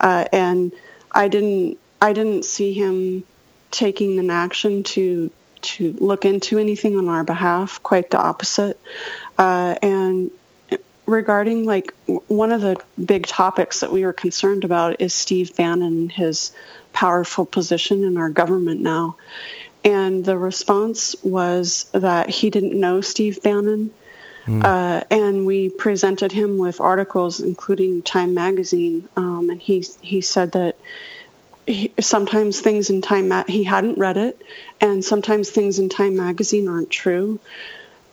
Uh, 0.00 0.24
and 0.32 0.72
I 1.12 1.28
didn't 1.28 1.78
I 2.02 2.12
didn't 2.12 2.44
see 2.44 2.72
him 2.72 3.24
taking 3.70 4.18
an 4.18 4.30
action 4.30 4.82
to 4.82 5.30
to 5.60 5.96
look 6.00 6.24
into 6.24 6.58
anything 6.58 6.96
on 6.96 7.08
our 7.08 7.22
behalf. 7.22 7.80
Quite 7.82 8.10
the 8.10 8.18
opposite. 8.18 8.80
Uh, 9.36 9.76
and 9.82 10.32
regarding 11.06 11.64
like 11.64 11.94
one 12.26 12.52
of 12.52 12.60
the 12.60 12.76
big 13.02 13.26
topics 13.26 13.80
that 13.80 13.92
we 13.92 14.04
were 14.04 14.12
concerned 14.12 14.64
about 14.64 15.00
is 15.00 15.14
Steve 15.14 15.56
Bannon, 15.56 16.08
his 16.08 16.52
powerful 16.92 17.46
position 17.46 18.04
in 18.04 18.16
our 18.16 18.28
government 18.28 18.80
now. 18.80 19.16
And 19.84 20.24
the 20.24 20.36
response 20.36 21.14
was 21.22 21.84
that 21.92 22.28
he 22.28 22.50
didn't 22.50 22.78
know 22.78 23.00
Steve 23.00 23.42
Bannon. 23.42 23.92
Mm. 24.46 24.64
Uh, 24.64 25.04
and 25.10 25.46
we 25.46 25.68
presented 25.68 26.32
him 26.32 26.58
with 26.58 26.80
articles, 26.80 27.40
including 27.40 28.02
Time 28.02 28.34
Magazine. 28.34 29.08
Um, 29.16 29.50
and 29.50 29.60
he 29.60 29.84
he 30.00 30.22
said 30.22 30.52
that 30.52 30.76
he, 31.66 31.92
sometimes 32.00 32.60
things 32.60 32.88
in 32.90 33.02
Time 33.02 33.28
Ma- 33.28 33.44
he 33.46 33.62
hadn't 33.62 33.98
read 33.98 34.16
it, 34.16 34.40
and 34.80 35.04
sometimes 35.04 35.50
things 35.50 35.78
in 35.78 35.88
Time 35.88 36.16
Magazine 36.16 36.66
aren't 36.66 36.90
true. 36.90 37.38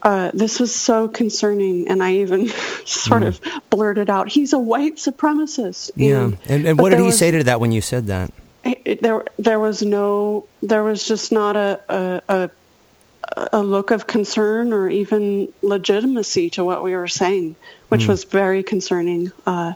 Uh, 0.04 0.30
this 0.34 0.60
was 0.60 0.76
so 0.76 1.08
concerning, 1.08 1.88
and 1.88 2.04
I 2.04 2.16
even 2.16 2.48
sort 2.86 3.24
mm. 3.24 3.28
of 3.28 3.42
blurted 3.70 4.10
out, 4.10 4.28
"He's 4.28 4.52
a 4.52 4.60
white 4.60 4.98
supremacist." 4.98 5.92
Yeah, 5.96 6.26
and, 6.26 6.38
and, 6.48 6.68
and 6.68 6.80
what 6.80 6.90
did 6.90 7.00
he 7.00 7.06
was, 7.06 7.18
say 7.18 7.32
to 7.32 7.44
that 7.46 7.62
when 7.62 7.72
you 7.72 7.82
said 7.82 8.08
that? 8.08 8.32
It, 8.66 9.02
there 9.02 9.24
there 9.38 9.60
was 9.60 9.82
no 9.82 10.48
there 10.62 10.84
was 10.84 11.08
just 11.08 11.32
not 11.32 11.56
a, 11.56 11.80
a, 11.90 12.22
a 12.28 12.50
a 13.54 13.64
look 13.64 13.92
of 13.92 14.08
concern 14.08 14.74
or 14.74 14.90
even 14.90 15.52
legitimacy 15.62 16.50
to 16.52 16.64
what 16.64 16.84
we 16.84 16.96
were 16.96 17.08
saying, 17.08 17.56
which 17.90 18.04
mm. 18.04 18.10
was 18.10 18.24
very 18.24 18.64
concerning. 18.64 19.32
Uh, 19.46 19.74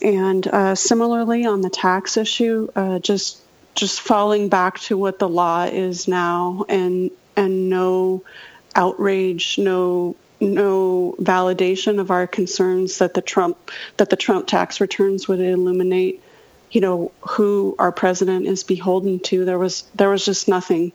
and 0.00 0.46
uh, 0.48 0.74
similarly 0.74 1.46
on 1.46 1.60
the 1.60 1.70
tax 1.70 2.16
issue, 2.16 2.68
uh, 2.74 2.98
just 2.98 3.38
just 3.74 4.00
falling 4.00 4.48
back 4.48 4.78
to 4.80 4.98
what 4.98 5.18
the 5.18 5.28
law 5.28 5.64
is 5.64 6.08
now, 6.08 6.64
and 6.68 7.10
and 7.36 7.70
no 7.70 8.24
outrage, 8.74 9.58
no 9.58 10.16
no 10.40 11.14
validation 11.20 12.00
of 12.00 12.10
our 12.10 12.26
concerns 12.26 12.98
that 12.98 13.14
the 13.14 13.22
Trump 13.22 13.70
that 13.96 14.10
the 14.10 14.16
Trump 14.16 14.46
tax 14.46 14.80
returns 14.80 15.28
would 15.28 15.40
eliminate 15.40 16.22
you 16.72 16.80
know 16.80 17.12
who 17.20 17.76
our 17.78 17.92
president 17.92 18.46
is 18.46 18.64
beholden 18.64 19.20
to. 19.20 19.44
There 19.44 19.58
was 19.58 19.82
there 19.94 20.08
was 20.08 20.24
just 20.24 20.48
nothing. 20.48 20.92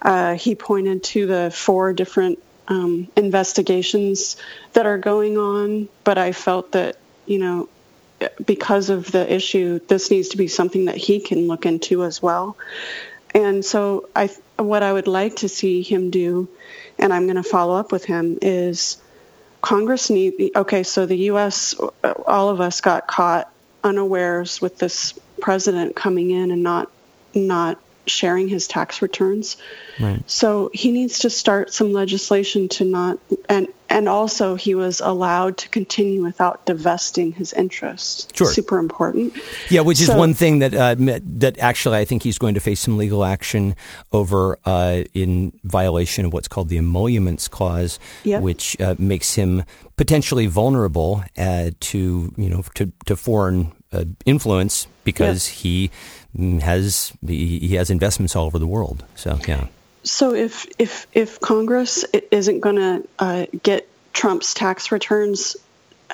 Uh, 0.00 0.34
he 0.34 0.54
pointed 0.54 1.02
to 1.02 1.26
the 1.26 1.50
four 1.52 1.94
different 1.94 2.38
um, 2.68 3.08
investigations 3.16 4.36
that 4.74 4.86
are 4.86 4.98
going 4.98 5.38
on, 5.38 5.88
but 6.04 6.18
I 6.18 6.32
felt 6.32 6.72
that 6.72 6.96
you 7.26 7.38
know 7.38 7.68
because 8.44 8.90
of 8.90 9.10
the 9.10 9.32
issue, 9.32 9.80
this 9.88 10.10
needs 10.10 10.28
to 10.28 10.36
be 10.36 10.46
something 10.46 10.84
that 10.84 10.96
he 10.96 11.20
can 11.20 11.48
look 11.48 11.66
into 11.66 12.04
as 12.04 12.22
well. 12.22 12.56
And 13.34 13.64
so 13.64 14.08
I 14.14 14.28
what 14.58 14.82
I 14.82 14.92
would 14.92 15.08
like 15.08 15.36
to 15.36 15.48
see 15.48 15.80
him 15.82 16.10
do, 16.10 16.48
and 16.98 17.14
I'm 17.14 17.24
going 17.24 17.42
to 17.42 17.42
follow 17.42 17.74
up 17.74 17.90
with 17.90 18.04
him 18.04 18.38
is. 18.42 18.98
Congress 19.62 20.10
need 20.10 20.50
okay. 20.54 20.82
So 20.82 21.06
the 21.06 21.16
U.S. 21.32 21.74
all 22.26 22.50
of 22.50 22.60
us 22.60 22.82
got 22.82 23.06
caught 23.06 23.50
unawares 23.84 24.60
with 24.60 24.78
this 24.78 25.14
president 25.40 25.94
coming 25.94 26.30
in 26.30 26.50
and 26.50 26.62
not 26.62 26.90
not 27.34 27.78
sharing 28.06 28.48
his 28.48 28.66
tax 28.66 29.02
returns. 29.02 29.56
Right. 30.00 30.22
So 30.28 30.70
he 30.72 30.92
needs 30.92 31.20
to 31.20 31.30
start 31.30 31.72
some 31.72 31.92
legislation 31.92 32.68
to 32.70 32.84
not 32.84 33.18
and 33.48 33.68
and 33.90 34.08
also 34.08 34.54
he 34.56 34.74
was 34.74 35.00
allowed 35.00 35.58
to 35.58 35.68
continue 35.68 36.22
without 36.22 36.66
divesting 36.66 37.32
his 37.32 37.52
interests. 37.52 38.26
Sure. 38.34 38.46
Super 38.46 38.78
important. 38.78 39.34
Yeah, 39.70 39.82
which 39.82 40.00
is 40.00 40.08
one 40.08 40.34
thing 40.34 40.60
that 40.60 40.74
uh, 40.74 40.96
that 40.98 41.58
actually 41.58 41.98
I 41.98 42.04
think 42.04 42.22
he's 42.22 42.38
going 42.38 42.54
to 42.54 42.60
face 42.60 42.80
some 42.80 42.96
legal 42.96 43.24
action 43.24 43.76
over 44.12 44.58
uh, 44.64 45.04
in 45.12 45.52
violation 45.64 46.24
of 46.24 46.32
what's 46.32 46.48
called 46.48 46.70
the 46.70 46.78
emoluments 46.78 47.46
clause, 47.46 48.00
yep. 48.24 48.42
which 48.42 48.80
uh, 48.80 48.96
makes 48.98 49.34
him 49.34 49.64
potentially 49.96 50.46
vulnerable 50.46 51.22
uh, 51.38 51.70
to 51.80 52.34
you 52.36 52.48
know 52.48 52.64
to 52.74 52.90
to 53.06 53.16
foreign 53.16 53.72
uh, 53.92 54.04
influence 54.24 54.86
because 55.04 55.48
yep. 55.48 55.56
he 55.58 55.90
has 56.38 57.12
he 57.26 57.74
has 57.74 57.90
investments 57.90 58.34
all 58.34 58.46
over 58.46 58.58
the 58.58 58.66
world. 58.66 59.04
So 59.14 59.38
yeah. 59.46 59.66
So 60.02 60.34
if 60.34 60.66
if 60.78 61.06
if 61.12 61.40
Congress 61.40 62.04
isn't 62.30 62.60
going 62.60 62.76
to 62.76 63.08
uh, 63.18 63.46
get 63.62 63.88
Trump's 64.12 64.54
tax 64.54 64.92
returns 64.92 65.56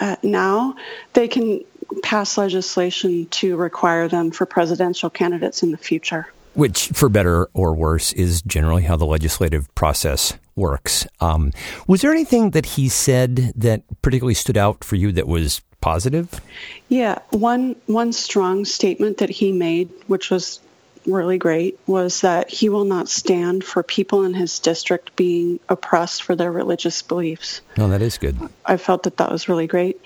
uh, 0.01 0.17
now, 0.23 0.77
they 1.13 1.29
can 1.29 1.65
pass 2.03 2.39
legislation 2.39 3.27
to 3.27 3.57
require 3.57 4.09
them 4.09 4.31
for 4.31 4.47
presidential 4.47 5.11
candidates 5.11 5.63
in 5.63 5.71
the 5.71 5.77
future. 5.77 6.33
Which, 6.55 6.89
for 6.89 7.09
better 7.09 7.47
or 7.55 7.75
worse, 7.75 8.13
is 8.13 8.43
generally 8.43 8.83
how 8.83 8.97
the 8.97 9.07
legislative 9.07 9.73
process 9.75 10.33
works. 10.57 11.07
Um, 11.21 11.53
was 11.87 12.03
there 12.03 12.11
anything 12.11 12.51
that 12.51 12.67
he 12.67 12.89
said 12.89 13.53
that 13.57 13.83
particularly 14.03 14.35
stood 14.35 14.57
out 14.57 14.85
for 14.85 14.97
you 14.97 15.13
that 15.13 15.27
was 15.27 15.63
positive? 15.81 16.41
Yeah, 16.89 17.19
one 17.31 17.77
one 17.87 18.13
strong 18.13 18.65
statement 18.65 19.19
that 19.19 19.31
he 19.31 19.53
made, 19.53 19.91
which 20.07 20.31
was 20.31 20.61
really 21.07 21.39
great, 21.39 21.79
was 21.87 22.21
that 22.21 22.51
he 22.51 22.69
will 22.69 22.85
not 22.85 23.09
stand 23.09 23.65
for 23.65 23.83
people 23.83 24.25
in 24.25 24.35
his 24.35 24.59
district 24.59 25.17
being 25.17 25.59
oppressed 25.69 26.23
for 26.23 26.37
their 26.37 26.53
religious 26.53 27.01
beliefs. 27.01 27.63
No, 27.79 27.89
that 27.89 28.03
is 28.03 28.19
good. 28.19 28.37
I 28.67 28.77
felt 28.77 29.05
that 29.05 29.17
that 29.17 29.33
was 29.33 29.49
really 29.49 29.67
great. 29.67 29.99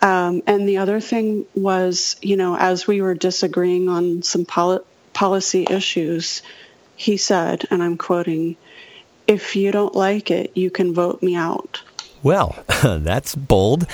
Um, 0.00 0.42
and 0.46 0.66
the 0.66 0.78
other 0.78 1.00
thing 1.00 1.44
was, 1.54 2.16
you 2.22 2.36
know, 2.36 2.56
as 2.56 2.86
we 2.86 3.02
were 3.02 3.14
disagreeing 3.14 3.88
on 3.90 4.22
some 4.22 4.46
poli- 4.46 4.80
policy 5.18 5.66
issues, 5.68 6.42
he 6.94 7.16
said, 7.16 7.64
and 7.72 7.82
I'm 7.82 7.96
quoting, 7.96 8.56
"If 9.26 9.56
you 9.56 9.72
don't 9.72 9.94
like 9.96 10.30
it, 10.30 10.52
you 10.54 10.70
can 10.70 10.94
vote 10.94 11.24
me 11.24 11.34
out." 11.34 11.82
Well, 12.22 12.54
that's 12.82 13.34
bold. 13.34 13.88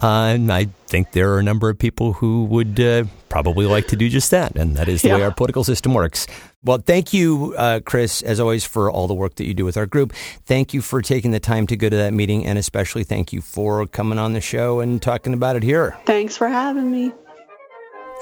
Uh, 0.00 0.32
and 0.34 0.52
I 0.52 0.68
think 0.86 1.10
there 1.10 1.32
are 1.32 1.40
a 1.40 1.42
number 1.42 1.68
of 1.68 1.76
people 1.76 2.12
who 2.14 2.44
would 2.44 2.78
uh, 2.78 3.04
probably 3.28 3.66
like 3.66 3.88
to 3.88 3.96
do 3.96 4.08
just 4.08 4.30
that. 4.30 4.54
And 4.56 4.76
that 4.76 4.88
is 4.88 5.02
the 5.02 5.08
yeah. 5.08 5.16
way 5.16 5.22
our 5.24 5.34
political 5.34 5.64
system 5.64 5.92
works. 5.92 6.28
Well, 6.62 6.78
thank 6.78 7.12
you, 7.12 7.54
uh, 7.58 7.80
Chris, 7.84 8.22
as 8.22 8.38
always, 8.38 8.64
for 8.64 8.90
all 8.90 9.08
the 9.08 9.14
work 9.14 9.34
that 9.34 9.46
you 9.46 9.54
do 9.54 9.64
with 9.64 9.76
our 9.76 9.86
group. 9.86 10.14
Thank 10.46 10.72
you 10.72 10.80
for 10.80 11.02
taking 11.02 11.32
the 11.32 11.40
time 11.40 11.66
to 11.66 11.76
go 11.76 11.88
to 11.90 11.96
that 11.96 12.14
meeting. 12.14 12.46
And 12.46 12.58
especially 12.58 13.04
thank 13.04 13.32
you 13.32 13.40
for 13.42 13.86
coming 13.88 14.18
on 14.18 14.32
the 14.34 14.40
show 14.40 14.80
and 14.80 15.02
talking 15.02 15.34
about 15.34 15.56
it 15.56 15.64
here. 15.64 15.98
Thanks 16.06 16.36
for 16.36 16.48
having 16.48 16.90
me. 16.90 17.12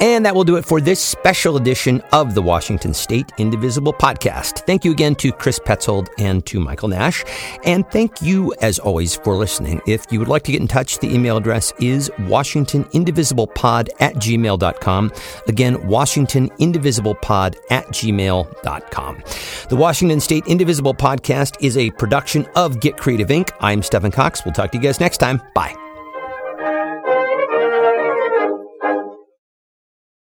And 0.01 0.25
that 0.25 0.35
will 0.35 0.45
do 0.45 0.57
it 0.57 0.65
for 0.65 0.81
this 0.81 1.01
special 1.01 1.57
edition 1.57 2.01
of 2.13 2.35
the 2.35 2.43
Washington 2.43 2.95
State 2.95 3.33
Indivisible 3.39 3.93
podcast. 3.93 4.65
Thank 4.67 4.85
you 4.85 4.93
again 4.93 5.15
to 5.17 5.33
Chris 5.33 5.59
Petzold 5.59 6.09
and 6.19 6.45
to 6.47 6.61
Michael 6.61 6.89
Nash. 6.89 7.25
And 7.65 7.89
thank 7.91 8.23
you, 8.23 8.55
as 8.61 8.79
always, 8.79 9.17
for 9.17 9.35
listening. 9.37 9.81
If 9.87 10.07
you 10.11 10.19
would 10.19 10.29
like 10.29 10.45
to 10.45 10.53
get 10.53 10.61
in 10.61 10.69
touch, 10.69 10.99
the 10.99 11.13
email 11.13 11.37
address 11.37 11.73
is 11.81 12.11
WashingtonIndivisiblePod 12.19 13.89
at 14.01 14.15
gmail.com. 14.15 15.13
Again, 15.49 15.77
WashingtonIndivisiblePod 15.77 17.57
at 17.71 17.87
gmail.com. 17.87 19.23
The 19.69 19.77
Washington 19.77 20.21
State 20.21 20.47
Indivisible 20.47 20.95
podcast 20.95 21.57
is 21.61 21.77
a 21.77 21.91
production 21.91 22.47
of 22.55 22.81
Get 22.81 22.97
Creative 22.97 23.29
Inc. 23.29 23.51
I'm 23.61 23.83
Stephen 23.83 24.11
Cox. 24.11 24.45
We'll 24.45 24.55
talk 24.55 24.71
to 24.73 24.79
you 24.79 24.83
guys 24.83 25.01
next 25.01 25.19
time. 25.19 25.41
Bye. 25.55 25.88